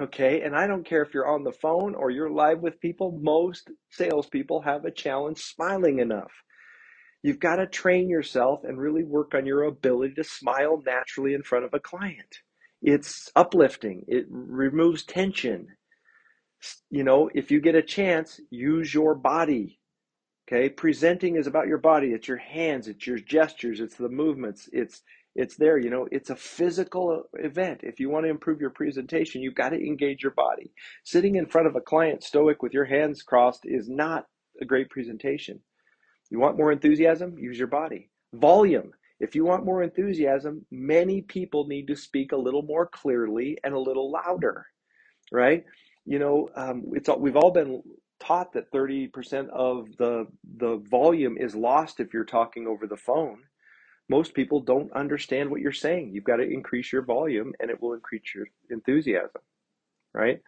Okay, 0.02 0.42
and 0.42 0.54
I 0.54 0.68
don't 0.68 0.86
care 0.86 1.02
if 1.04 1.14
you're 1.14 1.28
on 1.28 1.44
the 1.44 1.54
phone 1.54 1.96
or 1.96 2.12
you're 2.12 2.30
live 2.30 2.60
with 2.60 2.82
people, 2.82 3.18
most 3.22 3.70
salespeople 3.92 4.62
have 4.62 4.84
a 4.84 4.92
challenge 4.92 5.40
smiling 5.40 6.00
enough. 6.00 6.32
You've 7.24 7.40
got 7.40 7.56
to 7.56 7.66
train 7.66 8.10
yourself 8.10 8.66
and 8.66 8.78
really 8.78 9.06
work 9.06 9.34
on 9.34 9.46
your 9.46 9.64
ability 9.64 10.16
to 10.16 10.24
smile 10.24 10.84
naturally 10.86 11.34
in 11.34 11.44
front 11.44 11.64
of 11.64 11.74
a 11.74 11.80
client. 11.80 12.40
It's 12.82 13.32
uplifting, 13.38 14.04
it 14.08 14.26
removes 14.30 15.06
tension. 15.06 15.68
You 16.90 17.04
know, 17.04 17.30
if 17.34 17.50
you 17.50 17.62
get 17.62 17.76
a 17.76 17.82
chance, 17.82 18.40
use 18.50 18.94
your 18.94 19.16
body. 19.16 19.80
Okay, 20.48 20.70
presenting 20.70 21.38
is 21.38 21.48
about 21.48 21.68
your 21.68 21.80
body. 21.80 22.10
It's 22.10 22.28
your 22.28 22.38
hands, 22.38 22.88
it's 22.88 23.08
your 23.08 23.18
gestures, 23.18 23.80
it's 23.80 23.96
the 23.96 24.10
movements, 24.10 24.70
it's 24.74 25.02
it's 25.36 25.58
there. 25.58 25.78
You 25.78 25.90
know, 25.90 26.08
it's 26.12 26.30
a 26.30 26.36
physical 26.36 27.24
event. 27.36 27.82
If 27.84 28.00
you 28.00 28.10
want 28.10 28.26
to 28.26 28.30
improve 28.32 28.62
your 28.62 28.72
presentation, 28.72 29.42
you've 29.42 29.56
got 29.56 29.70
to 29.70 29.78
engage 29.86 30.24
your 30.24 30.34
body. 30.34 30.72
Sitting 31.04 31.36
in 31.36 31.48
front 31.48 31.68
of 31.68 31.76
a 31.76 31.82
client 31.82 32.24
stoic 32.24 32.64
with 32.64 32.74
your 32.74 32.86
hands 32.86 33.24
crossed 33.24 33.66
is 33.66 33.90
not 33.90 34.28
a 34.62 34.66
great 34.66 34.90
presentation. 34.90 35.60
You 36.30 36.40
want 36.40 36.58
more 36.58 36.72
enthusiasm? 36.72 37.38
Use 37.38 37.58
your 37.58 37.68
body. 37.68 38.10
Volume. 38.34 38.92
If 39.20 39.36
you 39.36 39.46
want 39.46 39.66
more 39.66 39.84
enthusiasm, 39.84 40.66
many 40.72 41.22
people 41.22 41.68
need 41.68 41.88
to 41.88 41.96
speak 41.96 42.32
a 42.34 42.38
little 42.38 42.64
more 42.64 42.88
clearly 42.88 43.58
and 43.64 43.74
a 43.74 43.80
little 43.80 44.12
louder, 44.12 44.68
right? 45.32 45.64
You 46.06 46.20
know, 46.20 46.50
um, 46.56 46.84
it's 46.94 47.10
we've 47.18 47.38
all 47.38 47.52
been 47.52 47.82
taught 48.20 48.54
that 48.54 48.72
30% 48.72 49.50
of 49.50 49.88
the 49.98 50.28
the 50.58 50.78
volume 50.90 51.38
is 51.38 51.56
lost 51.56 52.00
if 52.00 52.14
you're 52.14 52.26
talking 52.26 52.68
over 52.68 52.88
the 52.88 52.98
phone. 52.98 53.40
Most 54.10 54.34
people 54.34 54.60
don't 54.60 54.92
understand 54.94 55.50
what 55.50 55.62
you're 55.62 55.72
saying. 55.72 56.12
You've 56.14 56.24
got 56.24 56.38
to 56.38 56.44
increase 56.50 56.92
your 56.94 57.02
volume 57.02 57.54
and 57.60 57.72
it 57.72 57.82
will 57.82 57.94
increase 57.94 58.34
your 58.36 58.46
enthusiasm, 58.70 59.42
right? 60.14 60.42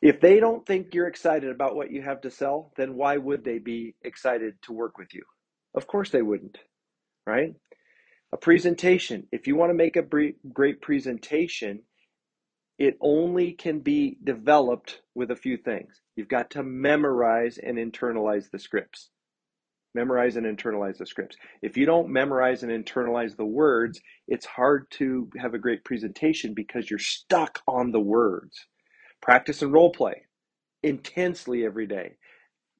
If 0.00 0.20
they 0.20 0.38
don't 0.38 0.64
think 0.64 0.94
you're 0.94 1.08
excited 1.08 1.50
about 1.50 1.74
what 1.74 1.90
you 1.90 2.02
have 2.02 2.20
to 2.20 2.30
sell, 2.30 2.72
then 2.76 2.94
why 2.94 3.16
would 3.16 3.44
they 3.44 3.58
be 3.58 3.96
excited 4.04 4.54
to 4.62 4.72
work 4.72 4.96
with 4.96 5.12
you? 5.12 5.24
Of 5.74 5.86
course 5.88 6.10
they 6.10 6.22
wouldn't, 6.22 6.58
right? 7.26 7.54
A 8.32 8.36
presentation, 8.36 9.26
if 9.32 9.46
you 9.46 9.56
want 9.56 9.70
to 9.70 9.74
make 9.74 9.96
a 9.96 10.06
great 10.52 10.80
presentation, 10.80 11.80
it 12.78 12.96
only 13.00 13.52
can 13.52 13.80
be 13.80 14.18
developed 14.22 15.00
with 15.16 15.32
a 15.32 15.36
few 15.36 15.56
things. 15.56 16.00
You've 16.14 16.28
got 16.28 16.50
to 16.50 16.62
memorize 16.62 17.58
and 17.58 17.76
internalize 17.76 18.50
the 18.50 18.58
scripts. 18.60 19.10
Memorize 19.98 20.36
and 20.36 20.46
internalize 20.46 20.98
the 20.98 21.06
scripts. 21.06 21.36
If 21.62 21.76
you 21.76 21.86
don't 21.86 22.08
memorize 22.10 22.62
and 22.62 22.72
internalize 22.72 23.36
the 23.36 23.46
words, 23.46 24.00
it's 24.28 24.46
hard 24.46 24.86
to 24.92 25.28
have 25.38 25.54
a 25.54 25.58
great 25.58 25.84
presentation 25.84 26.54
because 26.54 26.88
you're 26.88 27.00
stuck 27.00 27.60
on 27.66 27.92
the 27.92 28.00
words. 28.00 28.66
Practice 29.22 29.62
and 29.62 29.72
role 29.72 29.90
play 29.92 30.22
intensely 30.84 31.66
every 31.66 31.88
day. 31.88 32.17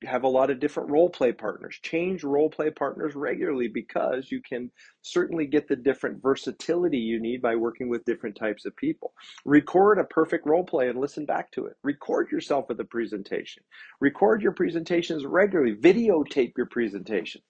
Have 0.04 0.22
a 0.22 0.28
lot 0.28 0.50
of 0.50 0.60
different 0.60 0.90
role 0.90 1.10
play 1.10 1.32
partners. 1.32 1.78
Change 1.82 2.22
role 2.22 2.50
play 2.50 2.70
partners 2.70 3.16
regularly 3.16 3.66
because 3.66 4.30
you 4.30 4.40
can 4.40 4.70
certainly 5.02 5.46
get 5.46 5.66
the 5.66 5.74
different 5.74 6.22
versatility 6.22 6.98
you 6.98 7.20
need 7.20 7.42
by 7.42 7.56
working 7.56 7.88
with 7.88 8.04
different 8.04 8.36
types 8.36 8.64
of 8.64 8.76
people. 8.76 9.12
Record 9.44 9.98
a 9.98 10.04
perfect 10.04 10.46
role 10.46 10.64
play 10.64 10.88
and 10.88 11.00
listen 11.00 11.24
back 11.24 11.50
to 11.52 11.66
it. 11.66 11.76
Record 11.82 12.30
yourself 12.30 12.66
with 12.68 12.78
a 12.78 12.84
presentation. 12.84 13.64
Record 14.00 14.40
your 14.40 14.52
presentations 14.52 15.24
regularly. 15.26 15.74
Videotape 15.74 16.52
your 16.56 16.66
presentation. 16.66 17.42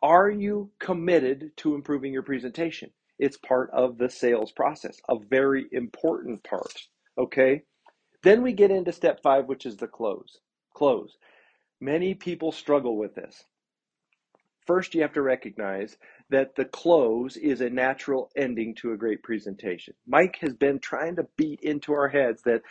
Are 0.00 0.30
you 0.30 0.70
committed 0.78 1.50
to 1.56 1.74
improving 1.74 2.12
your 2.12 2.22
presentation? 2.22 2.90
It's 3.18 3.36
part 3.38 3.70
of 3.72 3.98
the 3.98 4.08
sales 4.08 4.52
process, 4.52 5.00
a 5.08 5.16
very 5.18 5.66
important 5.72 6.44
part. 6.44 6.72
Okay? 7.18 7.62
Then 8.22 8.42
we 8.42 8.52
get 8.52 8.70
into 8.70 8.92
step 8.92 9.20
five, 9.22 9.46
which 9.46 9.66
is 9.66 9.76
the 9.76 9.88
close. 9.88 10.38
Close. 10.74 11.16
Many 11.80 12.14
people 12.14 12.52
struggle 12.52 12.96
with 12.96 13.14
this. 13.14 13.44
First, 14.66 14.94
you 14.94 15.02
have 15.02 15.14
to 15.14 15.22
recognize 15.22 15.96
that 16.30 16.54
the 16.56 16.66
close 16.66 17.36
is 17.36 17.60
a 17.60 17.70
natural 17.70 18.30
ending 18.36 18.74
to 18.76 18.92
a 18.92 18.96
great 18.96 19.22
presentation. 19.22 19.94
Mike 20.06 20.36
has 20.40 20.52
been 20.54 20.78
trying 20.78 21.16
to 21.16 21.26
beat 21.36 21.60
into 21.62 21.92
our 21.92 22.08
heads 22.08 22.42
that, 22.42 22.62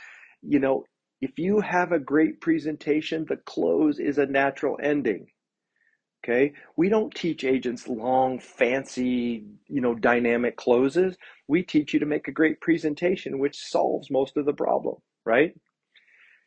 you 0.42 0.60
know, 0.60 0.86
if 1.22 1.40
you 1.40 1.62
have 1.62 1.92
a 1.92 2.00
great 2.00 2.40
presentation, 2.40 3.26
the 3.28 3.38
close 3.38 4.00
is 4.00 4.20
a 4.20 4.28
natural 4.28 4.78
ending. 4.82 5.28
Okay? 6.24 6.54
We 6.76 6.90
don't 6.90 7.16
teach 7.16 7.44
agents 7.44 7.88
long, 7.88 8.40
fancy, 8.40 9.46
you 9.68 9.82
know, 9.82 9.96
dynamic 9.96 10.58
closes. 10.58 11.18
We 11.48 11.64
teach 11.64 11.94
you 11.94 12.00
to 12.02 12.06
make 12.06 12.28
a 12.28 12.32
great 12.32 12.62
presentation, 12.62 13.40
which 13.40 13.58
solves 13.58 14.12
most 14.12 14.38
of 14.38 14.46
the 14.46 14.54
problem 14.54 14.98
right? 15.28 15.54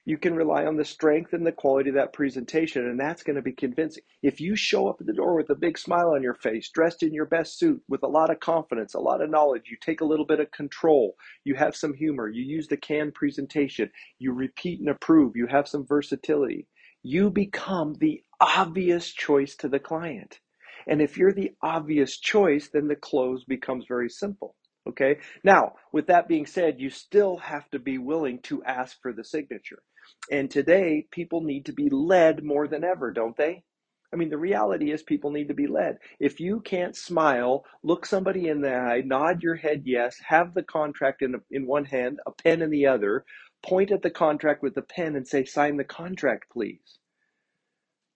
You 0.07 0.17
can 0.17 0.35
rely 0.35 0.65
on 0.65 0.77
the 0.77 0.85
strength 0.85 1.33
and 1.35 1.47
the 1.47 1.53
quality 1.53 1.91
of 1.91 1.97
that 1.97 2.13
presentation, 2.13 2.87
and 2.87 2.99
that's 2.99 3.23
going 3.23 3.37
to 3.37 3.43
be 3.43 3.53
convincing. 3.53 4.03
If 4.23 4.41
you 4.41 4.57
show 4.57 4.89
up 4.89 4.97
at 5.01 5.07
the 5.07 5.13
door 5.13 5.37
with 5.37 5.51
a 5.51 5.55
big 5.55 5.77
smile 5.77 6.13
on 6.15 6.23
your 6.23 6.35
face, 6.35 6.71
dressed 6.71 7.03
in 7.03 7.13
your 7.13 7.27
best 7.27 7.59
suit, 7.59 7.83
with 7.89 8.03
a 8.03 8.09
lot 8.09 8.31
of 8.31 8.41
confidence, 8.41 8.95
a 8.95 9.01
lot 9.01 9.23
of 9.23 9.31
knowledge, 9.31 9.65
you 9.71 9.77
take 9.81 10.01
a 10.01 10.07
little 10.07 10.27
bit 10.27 10.41
of 10.41 10.51
control, 10.51 11.17
you 11.45 11.55
have 11.55 11.77
some 11.77 11.95
humor, 11.95 12.29
you 12.29 12.43
use 12.43 12.67
the 12.67 12.77
canned 12.77 13.15
presentation, 13.15 13.91
you 14.19 14.33
repeat 14.33 14.81
and 14.81 14.89
approve, 14.89 15.37
you 15.37 15.47
have 15.47 15.69
some 15.69 15.87
versatility, 15.87 16.67
you 17.03 17.31
become 17.31 17.95
the 18.01 18.23
obvious 18.41 19.13
choice 19.13 19.55
to 19.57 19.69
the 19.69 19.79
client. 19.79 20.41
And 20.87 21.03
if 21.03 21.19
you're 21.19 21.33
the 21.33 21.53
obvious 21.63 22.19
choice, 22.19 22.71
then 22.73 22.89
the 22.89 22.97
close 22.97 23.45
becomes 23.45 23.85
very 23.87 24.09
simple. 24.09 24.57
Okay. 24.89 25.19
Now, 25.45 25.75
with 25.93 26.07
that 26.07 26.27
being 26.27 26.47
said, 26.47 26.81
you 26.81 26.89
still 26.91 27.37
have 27.37 27.69
to 27.71 27.79
be 27.79 27.99
willing 27.99 28.41
to 28.45 28.65
ask 28.65 28.97
for 29.03 29.13
the 29.13 29.25
signature. 29.25 29.83
And 30.31 30.51
today, 30.51 31.07
people 31.11 31.41
need 31.43 31.67
to 31.67 31.73
be 31.73 31.89
led 31.91 32.45
more 32.45 32.69
than 32.69 32.85
ever, 32.85 33.11
don't 33.11 33.37
they? 33.37 33.65
I 34.13 34.17
mean, 34.17 34.31
the 34.31 34.39
reality 34.39 34.91
is 34.91 35.03
people 35.03 35.31
need 35.31 35.49
to 35.49 35.55
be 35.55 35.69
led. 35.69 35.99
If 36.19 36.41
you 36.41 36.61
can't 36.61 36.97
smile, 36.97 37.65
look 37.83 38.05
somebody 38.05 38.49
in 38.49 38.61
the 38.61 38.75
eye, 38.75 39.03
nod 39.05 39.43
your 39.43 39.55
head 39.55 39.83
yes, 39.85 40.17
have 40.27 40.55
the 40.55 40.65
contract 40.65 41.23
in, 41.23 41.41
in 41.51 41.67
one 41.67 41.85
hand, 41.85 42.19
a 42.27 42.33
pen 42.33 42.61
in 42.61 42.71
the 42.71 42.87
other, 42.87 43.25
point 43.63 43.93
at 43.93 44.03
the 44.03 44.11
contract 44.11 44.63
with 44.63 44.75
the 44.75 44.83
pen 44.83 45.15
and 45.15 45.29
say, 45.29 45.45
sign 45.45 45.77
the 45.77 45.85
contract, 45.85 46.47
please. 46.53 46.99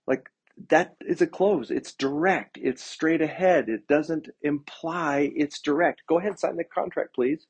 Like, 0.07 0.28
that 0.68 0.96
is 1.00 1.20
a 1.20 1.26
close. 1.26 1.70
It's 1.70 1.94
direct. 1.94 2.59
It's 2.61 2.83
straight 2.83 3.22
ahead. 3.22 3.68
It 3.68 3.87
doesn't 3.87 4.28
imply 4.42 5.33
it's 5.35 5.61
direct. 5.61 6.02
Go 6.09 6.18
ahead, 6.18 6.38
sign 6.38 6.57
the 6.57 6.64
contract, 6.64 7.14
please. 7.14 7.46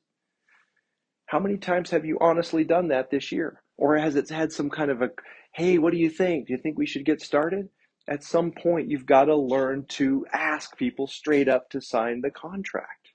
How 1.27 1.39
many 1.39 1.57
times 1.57 1.89
have 1.91 2.05
you 2.05 2.17
honestly 2.21 2.63
done 2.63 2.89
that 2.89 3.09
this 3.09 3.31
year? 3.31 3.61
Or 3.77 3.97
has 3.97 4.15
it 4.15 4.29
had 4.29 4.51
some 4.51 4.69
kind 4.69 4.91
of 4.91 5.01
a, 5.01 5.09
hey, 5.53 5.77
what 5.77 5.91
do 5.91 5.99
you 5.99 6.09
think? 6.09 6.47
Do 6.47 6.53
you 6.53 6.59
think 6.59 6.77
we 6.77 6.85
should 6.85 7.05
get 7.05 7.21
started? 7.21 7.69
At 8.07 8.23
some 8.23 8.51
point, 8.51 8.89
you've 8.89 9.05
got 9.05 9.25
to 9.25 9.35
learn 9.35 9.85
to 9.89 10.25
ask 10.31 10.77
people 10.77 11.07
straight 11.07 11.49
up 11.49 11.69
to 11.71 11.81
sign 11.81 12.21
the 12.21 12.29
contract. 12.29 13.09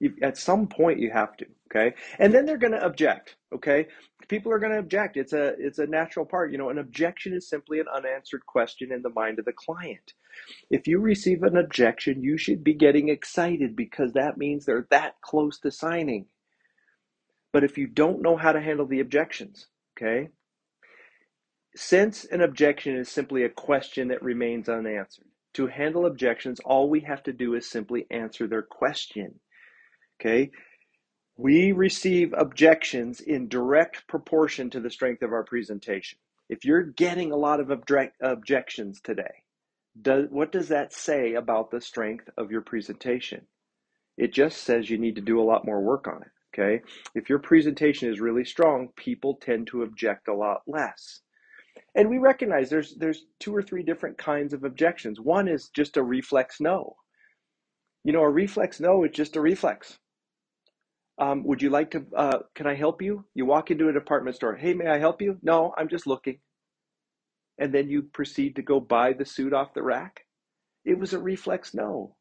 You, 0.00 0.14
at 0.20 0.36
some 0.36 0.66
point, 0.66 0.98
you 0.98 1.12
have 1.12 1.36
to, 1.36 1.46
okay? 1.70 1.94
And 2.18 2.34
then 2.34 2.44
they're 2.44 2.58
going 2.58 2.72
to 2.72 2.84
object, 2.84 3.36
okay? 3.54 3.86
People 4.26 4.50
are 4.50 4.58
going 4.58 4.72
to 4.72 4.80
object. 4.80 5.16
It's 5.16 5.32
a 5.32 5.54
it's 5.58 5.78
a 5.78 5.86
natural 5.86 6.26
part. 6.26 6.50
You 6.50 6.58
know, 6.58 6.70
an 6.70 6.78
objection 6.78 7.32
is 7.34 7.48
simply 7.48 7.78
an 7.78 7.86
unanswered 7.94 8.44
question 8.44 8.90
in 8.90 9.02
the 9.02 9.10
mind 9.10 9.38
of 9.38 9.44
the 9.44 9.52
client. 9.52 10.14
If 10.70 10.88
you 10.88 10.98
receive 10.98 11.44
an 11.44 11.56
objection, 11.56 12.20
you 12.24 12.36
should 12.36 12.64
be 12.64 12.74
getting 12.74 13.10
excited 13.10 13.76
because 13.76 14.12
that 14.14 14.36
means 14.36 14.64
they're 14.64 14.88
that 14.90 15.20
close 15.20 15.60
to 15.60 15.70
signing. 15.70 16.26
But 17.52 17.62
if 17.62 17.78
you 17.78 17.86
don't 17.86 18.22
know 18.22 18.36
how 18.36 18.50
to 18.50 18.60
handle 18.60 18.86
the 18.86 19.00
objections, 19.00 19.68
okay? 20.02 20.28
Since 21.74 22.24
an 22.26 22.42
objection 22.42 22.96
is 22.96 23.08
simply 23.08 23.44
a 23.44 23.48
question 23.48 24.08
that 24.08 24.22
remains 24.22 24.68
unanswered, 24.68 25.26
to 25.54 25.66
handle 25.66 26.06
objections, 26.06 26.60
all 26.60 26.88
we 26.88 27.00
have 27.00 27.22
to 27.24 27.32
do 27.32 27.54
is 27.54 27.68
simply 27.68 28.06
answer 28.10 28.46
their 28.46 28.62
question. 28.62 29.40
Okay. 30.20 30.50
We 31.36 31.72
receive 31.72 32.34
objections 32.36 33.20
in 33.20 33.48
direct 33.48 34.06
proportion 34.06 34.70
to 34.70 34.80
the 34.80 34.90
strength 34.90 35.22
of 35.22 35.32
our 35.32 35.44
presentation. 35.44 36.18
If 36.48 36.64
you're 36.64 36.82
getting 36.82 37.32
a 37.32 37.36
lot 37.36 37.60
of 37.60 37.70
object, 37.70 38.16
objections 38.20 39.00
today, 39.00 39.42
does, 40.00 40.26
what 40.30 40.52
does 40.52 40.68
that 40.68 40.92
say 40.92 41.34
about 41.34 41.70
the 41.70 41.80
strength 41.80 42.28
of 42.36 42.50
your 42.50 42.60
presentation? 42.60 43.46
It 44.16 44.32
just 44.32 44.58
says 44.58 44.90
you 44.90 44.98
need 44.98 45.16
to 45.16 45.22
do 45.22 45.40
a 45.40 45.44
lot 45.44 45.64
more 45.64 45.80
work 45.80 46.06
on 46.06 46.22
it. 46.22 46.28
Okay. 46.54 46.82
If 47.14 47.28
your 47.30 47.38
presentation 47.38 48.10
is 48.12 48.20
really 48.20 48.44
strong, 48.44 48.88
people 48.96 49.38
tend 49.40 49.68
to 49.68 49.82
object 49.82 50.28
a 50.28 50.34
lot 50.34 50.62
less. 50.66 51.20
And 51.94 52.08
we 52.08 52.18
recognize 52.18 52.68
there's 52.68 52.94
there's 52.96 53.24
two 53.38 53.54
or 53.54 53.62
three 53.62 53.82
different 53.82 54.18
kinds 54.18 54.52
of 54.52 54.64
objections. 54.64 55.20
One 55.20 55.48
is 55.48 55.68
just 55.68 55.96
a 55.96 56.02
reflex 56.02 56.60
no. 56.60 56.96
You 58.04 58.12
know, 58.12 58.22
a 58.22 58.30
reflex 58.30 58.80
no 58.80 59.04
is 59.04 59.12
just 59.12 59.36
a 59.36 59.40
reflex. 59.40 59.98
Um, 61.18 61.44
would 61.44 61.62
you 61.62 61.70
like 61.70 61.90
to? 61.92 62.04
Uh, 62.16 62.38
can 62.54 62.66
I 62.66 62.74
help 62.74 63.02
you? 63.02 63.24
You 63.34 63.46
walk 63.46 63.70
into 63.70 63.88
a 63.88 63.92
department 63.92 64.36
store. 64.36 64.56
Hey, 64.56 64.74
may 64.74 64.88
I 64.88 64.98
help 64.98 65.22
you? 65.22 65.38
No, 65.42 65.74
I'm 65.76 65.88
just 65.88 66.06
looking. 66.06 66.38
And 67.58 67.72
then 67.72 67.88
you 67.88 68.02
proceed 68.02 68.56
to 68.56 68.62
go 68.62 68.80
buy 68.80 69.12
the 69.12 69.26
suit 69.26 69.52
off 69.52 69.74
the 69.74 69.82
rack. 69.82 70.24
It 70.84 70.98
was 70.98 71.12
a 71.12 71.18
reflex 71.18 71.74
no. 71.74 72.16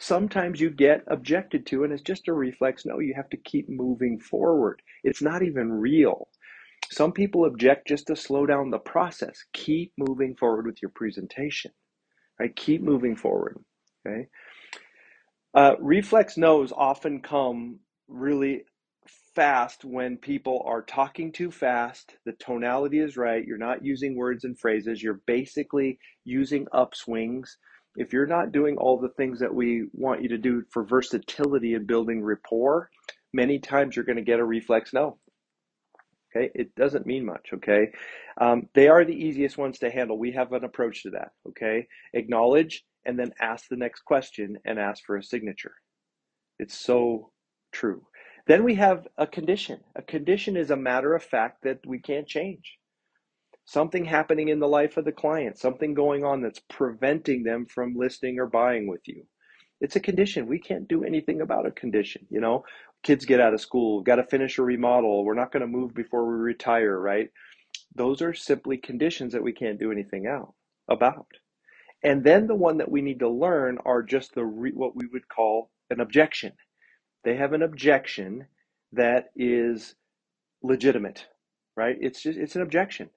Sometimes 0.00 0.60
you 0.60 0.70
get 0.70 1.04
objected 1.08 1.66
to, 1.68 1.84
and 1.84 1.92
it's 1.92 2.02
just 2.02 2.28
a 2.28 2.34
reflex 2.34 2.86
no. 2.86 3.00
You 3.00 3.14
have 3.16 3.30
to 3.30 3.38
keep 3.38 3.68
moving 3.68 4.18
forward. 4.20 4.82
It's 5.04 5.22
not 5.22 5.42
even 5.44 5.72
real. 5.72 6.28
Some 6.90 7.12
people 7.12 7.44
object 7.44 7.88
just 7.88 8.08
to 8.08 8.16
slow 8.16 8.46
down 8.46 8.70
the 8.70 8.78
process. 8.80 9.44
Keep 9.52 9.92
moving 9.98 10.36
forward 10.36 10.66
with 10.66 10.82
your 10.82 10.92
presentation. 10.94 11.72
Right? 12.40 12.56
Keep 12.56 12.82
moving 12.82 13.16
forward. 13.16 13.58
Okay. 14.06 14.26
Uh, 15.54 15.74
reflex 15.80 16.38
no's 16.38 16.72
often 16.72 17.20
come 17.22 17.80
really 18.08 18.64
fast 19.34 19.84
when 19.84 20.16
people 20.16 20.62
are 20.66 20.82
talking 20.82 21.32
too 21.32 21.50
fast. 21.50 22.16
The 22.26 22.32
tonality 22.34 23.00
is 23.00 23.16
right. 23.16 23.44
You're 23.44 23.58
not 23.58 23.84
using 23.84 24.16
words 24.16 24.44
and 24.44 24.58
phrases. 24.58 25.02
You're 25.02 25.22
basically 25.26 25.98
using 26.24 26.66
upswings. 26.74 27.48
If 27.96 28.12
you're 28.12 28.26
not 28.26 28.52
doing 28.52 28.76
all 28.76 28.98
the 28.98 29.08
things 29.10 29.40
that 29.40 29.54
we 29.54 29.88
want 29.92 30.22
you 30.22 30.28
to 30.28 30.38
do 30.38 30.62
for 30.70 30.84
versatility 30.84 31.74
and 31.74 31.86
building 31.86 32.22
rapport, 32.22 32.90
many 33.32 33.58
times 33.58 33.96
you're 33.96 34.04
going 34.04 34.16
to 34.16 34.22
get 34.22 34.40
a 34.40 34.44
reflex 34.44 34.92
no. 34.92 35.18
Okay, 36.34 36.50
it 36.54 36.74
doesn't 36.76 37.06
mean 37.06 37.24
much. 37.24 37.48
Okay, 37.54 37.88
um, 38.40 38.68
they 38.74 38.88
are 38.88 39.04
the 39.04 39.12
easiest 39.12 39.58
ones 39.58 39.78
to 39.80 39.90
handle. 39.90 40.16
We 40.16 40.30
have 40.32 40.52
an 40.52 40.64
approach 40.64 41.02
to 41.02 41.10
that. 41.10 41.32
Okay, 41.48 41.88
acknowledge 42.14 42.84
and 43.04 43.18
then 43.18 43.32
ask 43.40 43.66
the 43.68 43.76
next 43.76 44.02
question 44.02 44.58
and 44.64 44.78
ask 44.78 45.04
for 45.04 45.16
a 45.16 45.22
signature. 45.22 45.74
It's 46.58 46.78
so 46.78 47.32
true. 47.72 48.06
Then 48.46 48.64
we 48.64 48.74
have 48.76 49.08
a 49.16 49.26
condition. 49.26 49.80
A 49.96 50.02
condition 50.02 50.56
is 50.56 50.70
a 50.70 50.76
matter 50.76 51.14
of 51.14 51.22
fact 51.22 51.62
that 51.62 51.80
we 51.86 51.98
can't 51.98 52.26
change. 52.26 52.78
Something 53.70 54.04
happening 54.04 54.48
in 54.48 54.58
the 54.58 54.66
life 54.66 54.96
of 54.96 55.04
the 55.04 55.12
client, 55.12 55.56
something 55.56 55.94
going 55.94 56.24
on 56.24 56.42
that's 56.42 56.58
preventing 56.68 57.44
them 57.44 57.66
from 57.66 57.94
listing 57.94 58.40
or 58.40 58.46
buying 58.46 58.88
with 58.88 59.06
you. 59.06 59.24
It's 59.80 59.94
a 59.94 60.00
condition. 60.00 60.48
We 60.48 60.58
can't 60.58 60.88
do 60.88 61.04
anything 61.04 61.40
about 61.40 61.66
a 61.66 61.70
condition. 61.70 62.26
You 62.30 62.40
know, 62.40 62.64
kids 63.04 63.24
get 63.26 63.38
out 63.38 63.54
of 63.54 63.60
school, 63.60 64.02
got 64.02 64.16
to 64.16 64.24
finish 64.24 64.58
a 64.58 64.64
remodel, 64.64 65.24
we're 65.24 65.34
not 65.34 65.52
going 65.52 65.60
to 65.60 65.68
move 65.68 65.94
before 65.94 66.26
we 66.26 66.34
retire, 66.34 66.98
right? 66.98 67.30
Those 67.94 68.20
are 68.22 68.34
simply 68.34 68.76
conditions 68.76 69.34
that 69.34 69.44
we 69.44 69.52
can't 69.52 69.78
do 69.78 69.92
anything 69.92 70.26
out 70.26 70.52
about. 70.88 71.28
And 72.02 72.24
then 72.24 72.48
the 72.48 72.56
one 72.56 72.78
that 72.78 72.90
we 72.90 73.02
need 73.02 73.20
to 73.20 73.28
learn 73.28 73.78
are 73.84 74.02
just 74.02 74.34
the 74.34 74.44
re- 74.44 74.72
what 74.74 74.96
we 74.96 75.06
would 75.12 75.28
call 75.28 75.70
an 75.90 76.00
objection. 76.00 76.54
They 77.22 77.36
have 77.36 77.52
an 77.52 77.62
objection 77.62 78.48
that 78.94 79.26
is 79.36 79.94
legitimate, 80.60 81.26
right? 81.76 81.96
It's 82.00 82.20
just 82.20 82.36
it's 82.36 82.56
an 82.56 82.62
objection. 82.62 83.10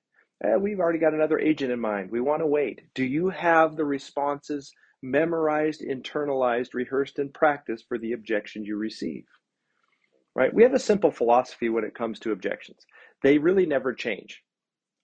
Eh, 0.43 0.56
we've 0.58 0.79
already 0.79 0.99
got 0.99 1.13
another 1.13 1.39
agent 1.39 1.71
in 1.71 1.79
mind. 1.79 2.12
We 2.12 2.19
want 2.19 2.41
to 2.41 2.47
wait. 2.47 2.82
Do 2.93 3.06
you 3.06 3.29
have 3.29 3.75
the 3.75 3.86
responses 3.86 4.73
memorized, 5.01 5.82
internalized, 5.82 6.73
rehearsed, 6.73 7.17
and 7.17 7.34
practiced 7.34 7.88
for 7.88 7.97
the 7.97 8.12
objections 8.12 8.67
you 8.67 8.75
receive? 8.77 9.23
Right? 10.36 10.53
We 10.53 10.63
have 10.63 10.73
a 10.73 10.79
simple 10.79 11.12
philosophy 11.12 11.69
when 11.69 11.86
it 11.86 11.95
comes 11.95 12.19
to 12.19 12.32
objections. 12.32 12.86
They 13.21 13.38
really 13.38 13.65
never 13.65 13.93
change. 13.93 14.41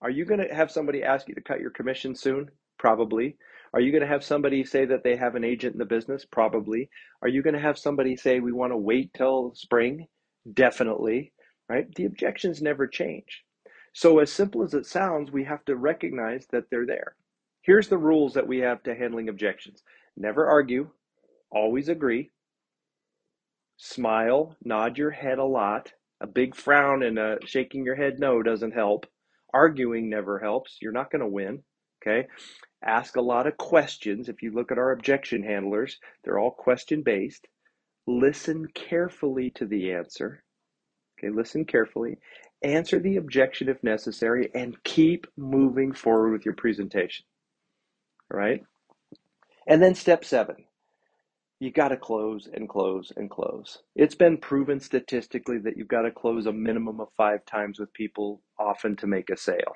Are 0.02 0.10
you 0.10 0.24
going 0.26 0.46
to 0.46 0.54
have 0.54 0.70
somebody 0.70 1.02
ask 1.02 1.28
you 1.28 1.34
to 1.34 1.40
cut 1.40 1.60
your 1.60 1.70
commission 1.70 2.14
soon? 2.14 2.50
Probably. 2.78 3.36
Are 3.72 3.80
you 3.80 3.92
going 3.92 4.02
to 4.02 4.08
have 4.08 4.24
somebody 4.24 4.64
say 4.64 4.84
that 4.86 5.04
they 5.04 5.16
have 5.16 5.36
an 5.36 5.44
agent 5.44 5.74
in 5.74 5.78
the 5.78 5.84
business? 5.84 6.24
Probably. 6.24 6.90
Are 7.22 7.28
you 7.28 7.42
going 7.42 7.54
to 7.54 7.60
have 7.60 7.78
somebody 7.78 8.16
say 8.16 8.40
we 8.40 8.52
want 8.52 8.72
to 8.72 8.76
wait 8.76 9.14
till 9.14 9.54
spring? 9.54 10.06
Definitely. 10.52 11.32
Right? 11.68 11.86
The 11.94 12.06
objections 12.06 12.60
never 12.60 12.86
change. 12.86 13.44
So, 13.92 14.18
as 14.18 14.32
simple 14.32 14.62
as 14.62 14.74
it 14.74 14.86
sounds, 14.86 15.30
we 15.30 15.44
have 15.44 15.64
to 15.64 15.76
recognize 15.76 16.46
that 16.52 16.64
they're 16.70 16.86
there. 16.86 17.16
Here's 17.62 17.88
the 17.88 17.98
rules 17.98 18.34
that 18.34 18.46
we 18.46 18.58
have 18.58 18.82
to 18.84 18.94
handling 18.94 19.28
objections 19.28 19.82
never 20.16 20.46
argue, 20.46 20.90
always 21.50 21.88
agree, 21.88 22.30
smile, 23.76 24.56
nod 24.64 24.98
your 24.98 25.10
head 25.10 25.38
a 25.38 25.44
lot. 25.44 25.92
A 26.22 26.26
big 26.26 26.54
frown 26.54 27.02
and 27.02 27.18
a 27.18 27.38
shaking 27.46 27.84
your 27.84 27.96
head 27.96 28.18
no 28.18 28.42
doesn't 28.42 28.74
help. 28.74 29.06
Arguing 29.54 30.10
never 30.10 30.38
helps. 30.38 30.76
You're 30.82 30.92
not 30.92 31.10
going 31.10 31.22
to 31.22 31.26
win. 31.26 31.62
Okay 32.02 32.26
ask 32.82 33.16
a 33.16 33.20
lot 33.20 33.46
of 33.46 33.56
questions. 33.56 34.28
If 34.28 34.42
you 34.42 34.52
look 34.52 34.72
at 34.72 34.78
our 34.78 34.92
objection 34.92 35.42
handlers, 35.42 35.98
they're 36.24 36.38
all 36.38 36.50
question 36.50 37.02
based. 37.02 37.46
Listen 38.06 38.66
carefully 38.74 39.50
to 39.56 39.66
the 39.66 39.92
answer. 39.92 40.42
Okay, 41.18 41.30
listen 41.30 41.64
carefully. 41.64 42.18
Answer 42.62 42.98
the 42.98 43.16
objection 43.16 43.68
if 43.68 43.82
necessary 43.82 44.50
and 44.54 44.82
keep 44.84 45.26
moving 45.36 45.92
forward 45.92 46.32
with 46.32 46.44
your 46.44 46.54
presentation. 46.54 47.24
All 48.32 48.38
right? 48.38 48.62
And 49.66 49.82
then 49.82 49.94
step 49.94 50.24
seven 50.24 50.56
you 51.60 51.70
got 51.70 51.88
to 51.88 51.96
close 51.96 52.48
and 52.52 52.68
close 52.68 53.12
and 53.16 53.30
close. 53.30 53.78
It's 53.94 54.14
been 54.14 54.38
proven 54.38 54.80
statistically 54.80 55.58
that 55.58 55.76
you've 55.76 55.88
got 55.88 56.02
to 56.02 56.10
close 56.10 56.46
a 56.46 56.52
minimum 56.52 57.00
of 57.00 57.08
five 57.18 57.44
times 57.44 57.78
with 57.78 57.92
people 57.92 58.40
often 58.58 58.96
to 58.96 59.06
make 59.06 59.28
a 59.28 59.36
sale. 59.36 59.74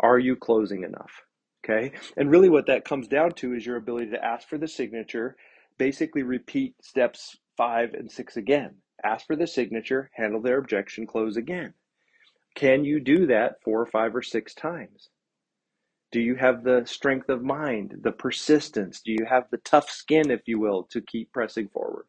Are 0.00 0.18
you 0.18 0.36
closing 0.36 0.84
enough? 0.84 1.22
Okay. 1.64 1.92
And 2.18 2.30
really, 2.30 2.50
what 2.50 2.66
that 2.66 2.84
comes 2.84 3.08
down 3.08 3.32
to 3.36 3.54
is 3.54 3.64
your 3.64 3.76
ability 3.76 4.10
to 4.10 4.24
ask 4.24 4.46
for 4.46 4.58
the 4.58 4.68
signature, 4.68 5.36
basically 5.78 6.22
repeat 6.22 6.74
steps 6.82 7.36
five 7.56 7.94
and 7.94 8.10
six 8.10 8.36
again. 8.36 8.74
Ask 9.02 9.26
for 9.26 9.36
the 9.36 9.46
signature, 9.46 10.10
handle 10.14 10.42
their 10.42 10.58
objection, 10.58 11.06
close 11.06 11.36
again. 11.36 11.72
Can 12.54 12.84
you 12.84 13.00
do 13.00 13.26
that 13.26 13.62
four 13.64 13.80
or 13.80 13.86
five 13.86 14.14
or 14.14 14.22
six 14.22 14.54
times? 14.54 15.08
Do 16.12 16.20
you 16.20 16.36
have 16.36 16.64
the 16.64 16.84
strength 16.86 17.28
of 17.30 17.42
mind, 17.42 17.96
the 18.02 18.12
persistence? 18.12 19.00
Do 19.00 19.12
you 19.12 19.24
have 19.28 19.44
the 19.50 19.58
tough 19.58 19.90
skin, 19.90 20.30
if 20.30 20.42
you 20.46 20.60
will, 20.60 20.84
to 20.90 21.00
keep 21.00 21.32
pressing 21.32 21.68
forward? 21.68 22.06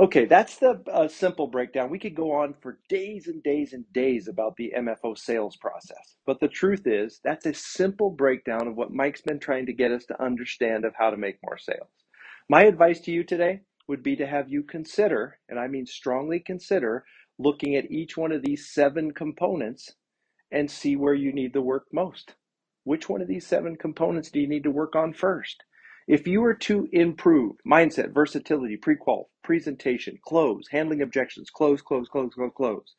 Okay, 0.00 0.26
that's 0.26 0.56
the 0.56 0.82
uh, 0.92 1.08
simple 1.08 1.46
breakdown. 1.46 1.90
We 1.90 1.98
could 1.98 2.14
go 2.14 2.32
on 2.32 2.54
for 2.62 2.80
days 2.88 3.28
and 3.28 3.42
days 3.42 3.74
and 3.74 3.90
days 3.92 4.28
about 4.28 4.56
the 4.56 4.72
MFO 4.76 5.18
sales 5.18 5.56
process. 5.56 6.16
But 6.26 6.40
the 6.40 6.48
truth 6.48 6.86
is, 6.86 7.20
that's 7.24 7.46
a 7.46 7.54
simple 7.54 8.10
breakdown 8.10 8.68
of 8.68 8.76
what 8.76 8.92
Mike's 8.92 9.22
been 9.22 9.38
trying 9.38 9.66
to 9.66 9.74
get 9.74 9.92
us 9.92 10.06
to 10.06 10.22
understand 10.22 10.84
of 10.86 10.94
how 10.98 11.10
to 11.10 11.18
make 11.18 11.38
more 11.42 11.58
sales. 11.58 11.90
My 12.48 12.64
advice 12.64 13.00
to 13.02 13.12
you 13.12 13.24
today 13.24 13.60
would 13.88 14.02
be 14.02 14.16
to 14.16 14.26
have 14.26 14.50
you 14.50 14.62
consider, 14.62 15.38
and 15.48 15.58
I 15.58 15.68
mean 15.68 15.86
strongly 15.86 16.40
consider, 16.40 17.04
looking 17.40 17.74
at 17.74 17.90
each 17.90 18.16
one 18.16 18.32
of 18.32 18.42
these 18.42 18.68
seven 18.70 19.12
components 19.12 19.94
and 20.50 20.70
see 20.70 20.96
where 20.96 21.14
you 21.14 21.32
need 21.32 21.52
to 21.54 21.62
work 21.62 21.86
most. 21.92 22.34
Which 22.84 23.08
one 23.08 23.22
of 23.22 23.28
these 23.28 23.46
seven 23.46 23.76
components 23.76 24.30
do 24.30 24.40
you 24.40 24.48
need 24.48 24.64
to 24.64 24.70
work 24.70 24.94
on 24.94 25.12
first? 25.12 25.64
If 26.06 26.26
you 26.26 26.40
were 26.40 26.54
to 26.54 26.88
improve 26.92 27.56
mindset, 27.66 28.12
versatility, 28.12 28.76
pre-qual, 28.76 29.30
presentation, 29.44 30.18
close, 30.24 30.66
handling 30.70 31.02
objections, 31.02 31.50
close, 31.50 31.80
close, 31.80 32.08
close, 32.08 32.34
close, 32.34 32.52
close. 32.56 32.94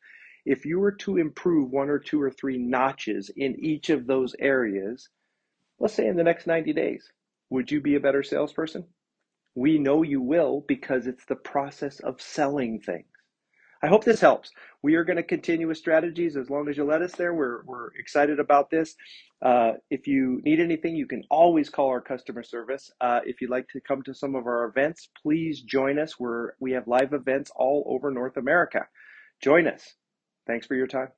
If 0.46 0.64
you 0.64 0.80
were 0.80 0.92
to 0.92 1.18
improve 1.18 1.70
one 1.70 1.90
or 1.90 1.98
two 1.98 2.20
or 2.20 2.30
three 2.30 2.58
notches 2.58 3.30
in 3.36 3.62
each 3.64 3.90
of 3.90 4.06
those 4.06 4.34
areas, 4.40 5.08
let's 5.78 5.94
say 5.94 6.06
in 6.06 6.16
the 6.16 6.24
next 6.24 6.46
90 6.46 6.72
days, 6.72 7.12
would 7.50 7.70
you 7.70 7.80
be 7.80 7.94
a 7.96 8.00
better 8.00 8.22
salesperson? 8.22 8.86
We 9.54 9.78
know 9.78 10.02
you 10.02 10.22
will 10.22 10.64
because 10.66 11.06
it's 11.06 11.26
the 11.26 11.36
process 11.36 12.00
of 12.00 12.20
selling 12.22 12.80
things. 12.80 13.11
I 13.82 13.88
hope 13.88 14.04
this 14.04 14.20
helps. 14.20 14.52
We 14.82 14.94
are 14.94 15.04
going 15.04 15.16
to 15.16 15.24
continue 15.24 15.66
with 15.66 15.76
strategies 15.76 16.36
as 16.36 16.50
long 16.50 16.68
as 16.68 16.76
you 16.76 16.84
let 16.84 17.02
us 17.02 17.12
there. 17.16 17.34
We're, 17.34 17.64
we're 17.64 17.88
excited 17.98 18.38
about 18.38 18.70
this. 18.70 18.94
Uh, 19.44 19.72
if 19.90 20.06
you 20.06 20.40
need 20.44 20.60
anything, 20.60 20.94
you 20.94 21.06
can 21.06 21.24
always 21.30 21.68
call 21.68 21.88
our 21.88 22.00
customer 22.00 22.44
service. 22.44 22.92
Uh, 23.00 23.20
if 23.26 23.40
you'd 23.40 23.50
like 23.50 23.68
to 23.70 23.80
come 23.80 24.02
to 24.04 24.14
some 24.14 24.36
of 24.36 24.46
our 24.46 24.66
events, 24.66 25.08
please 25.20 25.62
join 25.62 25.98
us. 25.98 26.18
We're, 26.20 26.52
we 26.60 26.72
have 26.72 26.86
live 26.86 27.12
events 27.12 27.50
all 27.56 27.84
over 27.88 28.12
North 28.12 28.36
America. 28.36 28.86
Join 29.42 29.66
us. 29.66 29.94
Thanks 30.46 30.66
for 30.66 30.76
your 30.76 30.86
time. 30.86 31.08